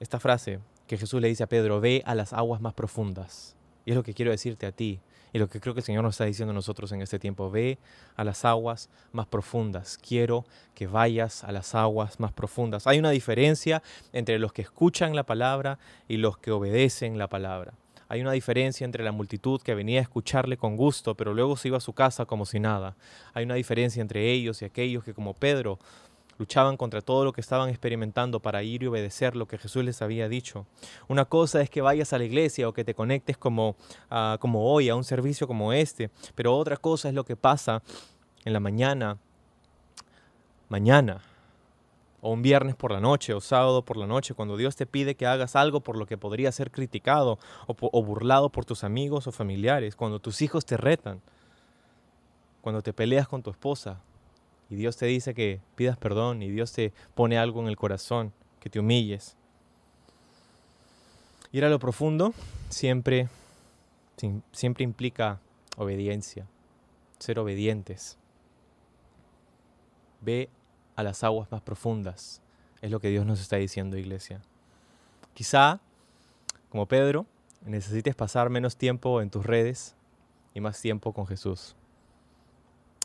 esta 0.00 0.20
frase, 0.20 0.60
que 0.86 0.96
Jesús 0.96 1.20
le 1.20 1.28
dice 1.28 1.42
a 1.42 1.48
Pedro, 1.48 1.80
ve 1.80 2.02
a 2.06 2.14
las 2.14 2.32
aguas 2.32 2.60
más 2.60 2.74
profundas. 2.74 3.56
Y 3.84 3.90
es 3.90 3.96
lo 3.96 4.02
que 4.02 4.14
quiero 4.14 4.30
decirte 4.30 4.66
a 4.66 4.72
ti, 4.72 5.00
y 5.32 5.38
lo 5.38 5.48
que 5.48 5.60
creo 5.60 5.74
que 5.74 5.80
el 5.80 5.84
Señor 5.84 6.02
nos 6.02 6.14
está 6.14 6.24
diciendo 6.24 6.52
a 6.52 6.54
nosotros 6.54 6.92
en 6.92 7.02
este 7.02 7.18
tiempo, 7.18 7.50
ve 7.50 7.78
a 8.16 8.24
las 8.24 8.44
aguas 8.44 8.88
más 9.12 9.26
profundas. 9.26 9.98
Quiero 9.98 10.44
que 10.74 10.86
vayas 10.86 11.44
a 11.44 11.52
las 11.52 11.74
aguas 11.74 12.20
más 12.20 12.32
profundas. 12.32 12.86
Hay 12.86 12.98
una 12.98 13.10
diferencia 13.10 13.82
entre 14.12 14.38
los 14.38 14.52
que 14.52 14.62
escuchan 14.62 15.14
la 15.14 15.24
palabra 15.24 15.78
y 16.08 16.16
los 16.16 16.38
que 16.38 16.50
obedecen 16.50 17.18
la 17.18 17.28
palabra. 17.28 17.74
Hay 18.10 18.22
una 18.22 18.32
diferencia 18.32 18.86
entre 18.86 19.04
la 19.04 19.12
multitud 19.12 19.60
que 19.60 19.74
venía 19.74 19.98
a 19.98 20.02
escucharle 20.02 20.56
con 20.56 20.76
gusto, 20.76 21.14
pero 21.14 21.34
luego 21.34 21.58
se 21.58 21.68
iba 21.68 21.76
a 21.76 21.80
su 21.80 21.92
casa 21.92 22.24
como 22.24 22.46
si 22.46 22.58
nada. 22.58 22.96
Hay 23.34 23.44
una 23.44 23.54
diferencia 23.54 24.00
entre 24.00 24.32
ellos 24.32 24.62
y 24.62 24.64
aquellos 24.64 25.04
que 25.04 25.12
como 25.12 25.34
Pedro 25.34 25.78
luchaban 26.38 26.76
contra 26.76 27.02
todo 27.02 27.24
lo 27.24 27.32
que 27.32 27.40
estaban 27.40 27.68
experimentando 27.68 28.40
para 28.40 28.62
ir 28.62 28.82
y 28.82 28.86
obedecer 28.86 29.36
lo 29.36 29.46
que 29.46 29.58
Jesús 29.58 29.84
les 29.84 30.00
había 30.00 30.28
dicho. 30.28 30.66
Una 31.08 31.24
cosa 31.24 31.60
es 31.60 31.68
que 31.68 31.82
vayas 31.82 32.12
a 32.12 32.18
la 32.18 32.24
iglesia 32.24 32.68
o 32.68 32.72
que 32.72 32.84
te 32.84 32.94
conectes 32.94 33.36
como, 33.36 33.76
ah, 34.10 34.38
como 34.40 34.72
hoy 34.72 34.88
a 34.88 34.96
un 34.96 35.04
servicio 35.04 35.46
como 35.46 35.72
este, 35.72 36.10
pero 36.34 36.56
otra 36.56 36.76
cosa 36.76 37.08
es 37.08 37.14
lo 37.14 37.24
que 37.24 37.36
pasa 37.36 37.82
en 38.44 38.52
la 38.52 38.60
mañana, 38.60 39.18
mañana, 40.68 41.20
o 42.20 42.32
un 42.32 42.42
viernes 42.42 42.74
por 42.74 42.90
la 42.90 43.00
noche 43.00 43.32
o 43.32 43.40
sábado 43.40 43.84
por 43.84 43.96
la 43.96 44.06
noche, 44.06 44.34
cuando 44.34 44.56
Dios 44.56 44.74
te 44.74 44.86
pide 44.86 45.14
que 45.14 45.26
hagas 45.26 45.54
algo 45.54 45.80
por 45.80 45.96
lo 45.96 46.06
que 46.06 46.18
podría 46.18 46.50
ser 46.50 46.70
criticado 46.70 47.38
o, 47.66 47.76
o 47.80 48.02
burlado 48.02 48.48
por 48.48 48.64
tus 48.64 48.84
amigos 48.84 49.26
o 49.26 49.32
familiares, 49.32 49.94
cuando 49.94 50.18
tus 50.18 50.42
hijos 50.42 50.64
te 50.64 50.76
retan, 50.76 51.20
cuando 52.60 52.82
te 52.82 52.92
peleas 52.92 53.28
con 53.28 53.42
tu 53.42 53.50
esposa, 53.50 54.00
y 54.70 54.76
Dios 54.76 54.96
te 54.96 55.06
dice 55.06 55.34
que 55.34 55.60
pidas 55.76 55.96
perdón 55.96 56.42
y 56.42 56.50
Dios 56.50 56.72
te 56.72 56.92
pone 57.14 57.38
algo 57.38 57.60
en 57.60 57.68
el 57.68 57.76
corazón, 57.76 58.32
que 58.60 58.68
te 58.68 58.78
humilles. 58.78 59.36
Ir 61.52 61.64
a 61.64 61.70
lo 61.70 61.78
profundo 61.78 62.34
siempre, 62.68 63.28
siempre 64.52 64.84
implica 64.84 65.40
obediencia, 65.76 66.46
ser 67.18 67.38
obedientes. 67.38 68.18
Ve 70.20 70.50
a 70.96 71.02
las 71.02 71.24
aguas 71.24 71.50
más 71.50 71.62
profundas, 71.62 72.42
es 72.82 72.90
lo 72.90 73.00
que 73.00 73.08
Dios 73.08 73.24
nos 73.24 73.40
está 73.40 73.56
diciendo, 73.56 73.96
iglesia. 73.96 74.42
Quizá, 75.32 75.80
como 76.68 76.86
Pedro, 76.86 77.24
necesites 77.64 78.14
pasar 78.14 78.50
menos 78.50 78.76
tiempo 78.76 79.22
en 79.22 79.30
tus 79.30 79.46
redes 79.46 79.94
y 80.52 80.60
más 80.60 80.80
tiempo 80.80 81.12
con 81.14 81.26
Jesús. 81.26 81.77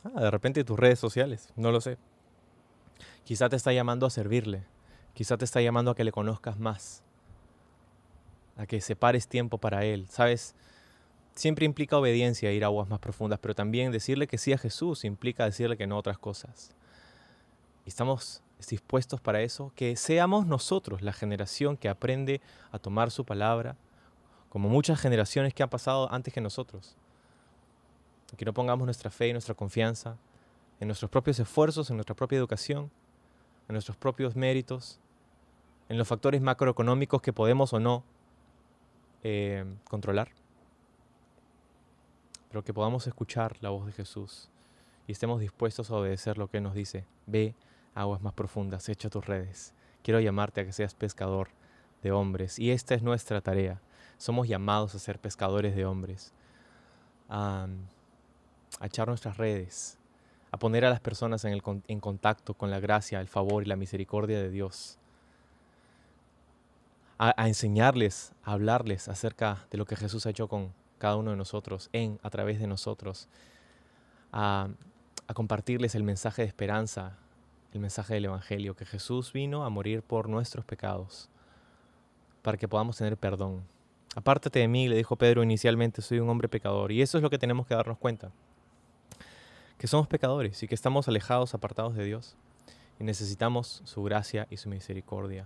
Ah, 0.03 0.21
de 0.21 0.31
repente 0.31 0.63
tus 0.63 0.77
redes 0.77 0.99
sociales, 0.99 1.49
no 1.55 1.71
lo 1.71 1.81
sé. 1.81 1.97
Quizá 3.23 3.47
te 3.49 3.55
está 3.55 3.71
llamando 3.71 4.05
a 4.05 4.09
servirle, 4.09 4.65
quizá 5.13 5.37
te 5.37 5.45
está 5.45 5.61
llamando 5.61 5.91
a 5.91 5.95
que 5.95 6.03
le 6.03 6.11
conozcas 6.11 6.59
más, 6.59 7.03
a 8.57 8.65
que 8.65 8.81
separes 8.81 9.27
tiempo 9.27 9.57
para 9.57 9.85
Él. 9.85 10.07
Sabes, 10.09 10.55
siempre 11.35 11.65
implica 11.65 11.97
obediencia 11.97 12.51
ir 12.51 12.63
a 12.63 12.67
aguas 12.67 12.89
más 12.89 12.99
profundas, 12.99 13.39
pero 13.39 13.55
también 13.55 13.91
decirle 13.91 14.27
que 14.27 14.37
sí 14.37 14.51
a 14.51 14.57
Jesús 14.57 15.05
implica 15.05 15.45
decirle 15.45 15.77
que 15.77 15.87
no 15.87 15.95
a 15.95 15.99
otras 15.99 16.17
cosas. 16.17 16.71
Estamos 17.85 18.41
dispuestos 18.69 19.21
para 19.21 19.41
eso, 19.41 19.71
que 19.75 19.95
seamos 19.95 20.45
nosotros 20.45 21.01
la 21.01 21.13
generación 21.13 21.77
que 21.77 21.89
aprende 21.89 22.41
a 22.71 22.79
tomar 22.79 23.11
su 23.11 23.25
palabra, 23.25 23.75
como 24.49 24.69
muchas 24.69 24.99
generaciones 24.99 25.53
que 25.53 25.63
han 25.63 25.69
pasado 25.69 26.11
antes 26.11 26.33
que 26.33 26.41
nosotros. 26.41 26.95
Que 28.37 28.45
no 28.45 28.53
pongamos 28.53 28.85
nuestra 28.85 29.11
fe 29.11 29.27
y 29.27 29.31
nuestra 29.31 29.53
confianza 29.53 30.17
en 30.79 30.87
nuestros 30.87 31.09
propios 31.09 31.39
esfuerzos, 31.39 31.89
en 31.89 31.97
nuestra 31.97 32.15
propia 32.15 32.37
educación, 32.37 32.91
en 33.67 33.73
nuestros 33.73 33.95
propios 33.95 34.35
méritos, 34.35 34.99
en 35.87 35.97
los 35.97 36.07
factores 36.07 36.41
macroeconómicos 36.41 37.21
que 37.21 37.31
podemos 37.31 37.73
o 37.73 37.79
no 37.79 38.03
eh, 39.23 39.65
controlar. 39.89 40.29
Pero 42.49 42.63
que 42.63 42.73
podamos 42.73 43.07
escuchar 43.07 43.57
la 43.61 43.69
voz 43.69 43.85
de 43.85 43.91
Jesús 43.93 44.49
y 45.07 45.11
estemos 45.11 45.39
dispuestos 45.39 45.91
a 45.91 45.95
obedecer 45.95 46.37
lo 46.37 46.49
que 46.49 46.61
nos 46.61 46.73
dice. 46.73 47.05
Ve 47.25 47.55
aguas 47.95 48.21
más 48.21 48.33
profundas, 48.33 48.89
echa 48.89 49.09
tus 49.09 49.25
redes. 49.25 49.73
Quiero 50.03 50.19
llamarte 50.19 50.61
a 50.61 50.65
que 50.65 50.73
seas 50.73 50.95
pescador 50.95 51.49
de 52.01 52.11
hombres. 52.11 52.59
Y 52.59 52.71
esta 52.71 52.95
es 52.95 53.01
nuestra 53.01 53.41
tarea. 53.41 53.81
Somos 54.17 54.47
llamados 54.47 54.93
a 54.95 54.99
ser 54.99 55.19
pescadores 55.19 55.75
de 55.75 55.85
hombres. 55.85 56.33
A, 58.79 58.85
echar 58.85 59.07
nuestras 59.07 59.37
redes. 59.37 59.97
A 60.51 60.57
poner 60.57 60.85
a 60.85 60.89
las 60.89 60.99
personas 60.99 61.45
en, 61.45 61.53
el, 61.53 61.61
en 61.87 61.99
contacto 61.99 62.53
con 62.53 62.69
la 62.69 62.79
gracia, 62.79 63.19
el 63.19 63.27
favor 63.27 63.63
y 63.63 63.65
la 63.65 63.75
misericordia 63.75 64.39
de 64.39 64.49
Dios. 64.49 64.99
A, 67.17 67.47
enseñarles, 67.47 68.33
a 68.43 68.53
hablarles 68.53 69.07
acerca 69.07 69.65
de 69.71 69.77
lo 69.77 69.85
que 69.85 69.95
Jesús 69.95 70.25
ha 70.25 70.31
hecho 70.31 70.47
con 70.47 70.73
cada 70.97 71.15
uno 71.15 71.31
de 71.31 71.37
nosotros, 71.37 71.89
en, 71.93 72.19
a 72.21 72.29
través 72.29 72.59
de 72.59 72.67
nosotros. 72.67 73.29
A, 74.31 74.67
a 75.27 75.33
compartirles 75.33 75.95
el 75.95 76.03
mensaje 76.03 76.41
de 76.41 76.47
esperanza, 76.47 77.17
el 77.71 77.79
mensaje 77.79 78.13
del 78.13 78.25
Evangelio, 78.25 78.75
que 78.75 78.85
Jesús 78.85 79.33
vino 79.33 79.63
a 79.63 79.69
morir 79.69 80.01
por 80.01 80.29
nuestros 80.29 80.65
pecados, 80.65 81.29
para 82.41 82.57
que 82.57 82.67
podamos 82.67 82.97
tener 82.97 83.17
perdón. 83.17 83.63
Apártate 84.15 84.59
de 84.59 84.67
mí, 84.67 84.87
le 84.87 84.95
dijo 84.95 85.15
Pedro 85.15 85.41
inicialmente, 85.43 86.01
soy 86.01 86.19
un 86.19 86.29
hombre 86.29 86.47
pecador. 86.47 86.91
Y 86.91 87.01
eso 87.01 87.17
es 87.17 87.23
lo 87.23 87.29
que 87.29 87.39
tenemos 87.39 87.65
que 87.65 87.73
darnos 87.73 87.97
cuenta, 87.97 88.31
que 89.83 89.87
somos 89.87 90.07
pecadores 90.07 90.63
y 90.63 90.67
que 90.69 90.75
estamos 90.75 91.09
alejados, 91.09 91.53
apartados 91.53 91.93
de 91.93 92.05
Dios. 92.05 92.37
Y 93.01 93.03
necesitamos 93.03 93.81
su 93.83 94.01
gracia 94.01 94.47
y 94.49 94.55
su 94.55 94.69
misericordia. 94.69 95.45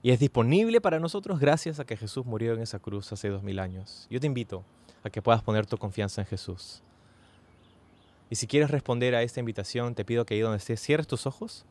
Y 0.00 0.12
es 0.12 0.20
disponible 0.20 0.80
para 0.80 1.00
nosotros 1.00 1.40
gracias 1.40 1.80
a 1.80 1.84
que 1.84 1.96
Jesús 1.96 2.24
murió 2.24 2.54
en 2.54 2.60
esa 2.60 2.78
cruz 2.78 3.12
hace 3.12 3.30
dos 3.30 3.42
mil 3.42 3.58
años. 3.58 4.06
Yo 4.10 4.20
te 4.20 4.28
invito 4.28 4.64
a 5.02 5.10
que 5.10 5.22
puedas 5.22 5.42
poner 5.42 5.66
tu 5.66 5.76
confianza 5.76 6.20
en 6.20 6.28
Jesús. 6.28 6.84
Y 8.30 8.36
si 8.36 8.46
quieres 8.46 8.70
responder 8.70 9.16
a 9.16 9.24
esta 9.24 9.40
invitación, 9.40 9.96
te 9.96 10.04
pido 10.04 10.24
que 10.24 10.34
ahí 10.34 10.40
donde 10.40 10.58
estés, 10.58 10.80
cierres 10.80 11.08
tus 11.08 11.26
ojos 11.26 11.66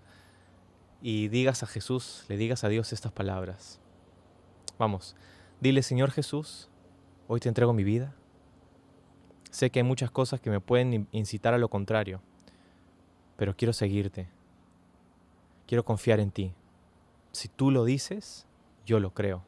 y 1.01 1.29
digas 1.29 1.63
a 1.63 1.67
Jesús, 1.67 2.25
le 2.27 2.35
digas 2.35 2.65
a 2.65 2.67
Dios 2.67 2.91
estas 2.91 3.13
palabras. 3.13 3.79
Vamos, 4.77 5.15
dile 5.61 5.81
Señor 5.83 6.11
Jesús, 6.11 6.67
hoy 7.29 7.39
te 7.39 7.47
entrego 7.47 7.71
mi 7.71 7.85
vida. 7.85 8.13
Sé 9.57 9.71
que 9.71 9.79
hay 9.79 9.83
muchas 9.83 10.11
cosas 10.11 10.39
que 10.39 10.51
me 10.51 10.59
pueden 10.59 11.07
incitar 11.11 11.55
a 11.55 11.57
lo 11.57 11.67
contrario, 11.67 12.21
pero 13.37 13.55
quiero 13.55 13.73
seguirte. 13.73 14.29
Quiero 15.65 15.83
confiar 15.83 16.19
en 16.19 16.29
ti. 16.29 16.53
Si 17.31 17.47
tú 17.47 17.71
lo 17.71 17.83
dices, 17.83 18.45
yo 18.85 18.99
lo 18.99 19.15
creo. 19.15 19.43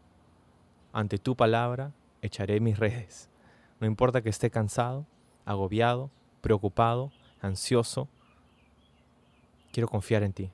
Ante 0.93 1.19
tu 1.19 1.35
palabra 1.35 1.93
echaré 2.23 2.59
mis 2.59 2.79
redes. 2.79 3.29
No 3.79 3.85
importa 3.85 4.23
que 4.23 4.29
esté 4.29 4.49
cansado, 4.49 5.05
agobiado, 5.45 6.09
preocupado, 6.41 7.11
ansioso. 7.39 8.09
Quiero 9.71 9.87
confiar 9.87 10.23
en 10.23 10.33
ti. 10.33 10.51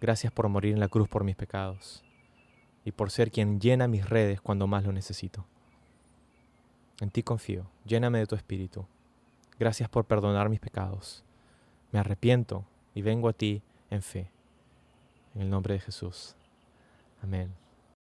Gracias 0.00 0.32
por 0.32 0.48
morir 0.48 0.72
en 0.72 0.80
la 0.80 0.88
cruz 0.88 1.08
por 1.08 1.22
mis 1.22 1.36
pecados 1.36 2.02
y 2.84 2.90
por 2.90 3.12
ser 3.12 3.30
quien 3.30 3.60
llena 3.60 3.86
mis 3.86 4.08
redes 4.08 4.40
cuando 4.40 4.66
más 4.66 4.82
lo 4.82 4.90
necesito. 4.90 5.46
En 7.00 7.10
ti 7.10 7.22
confío, 7.22 7.66
lléname 7.84 8.18
de 8.18 8.26
tu 8.26 8.34
espíritu. 8.34 8.86
Gracias 9.58 9.88
por 9.88 10.04
perdonar 10.04 10.48
mis 10.48 10.60
pecados. 10.60 11.24
Me 11.90 11.98
arrepiento 11.98 12.64
y 12.94 13.02
vengo 13.02 13.28
a 13.28 13.32
ti 13.32 13.62
en 13.90 14.02
fe. 14.02 14.30
En 15.34 15.42
el 15.42 15.50
nombre 15.50 15.74
de 15.74 15.80
Jesús. 15.80 16.34
Amén. 17.22 17.61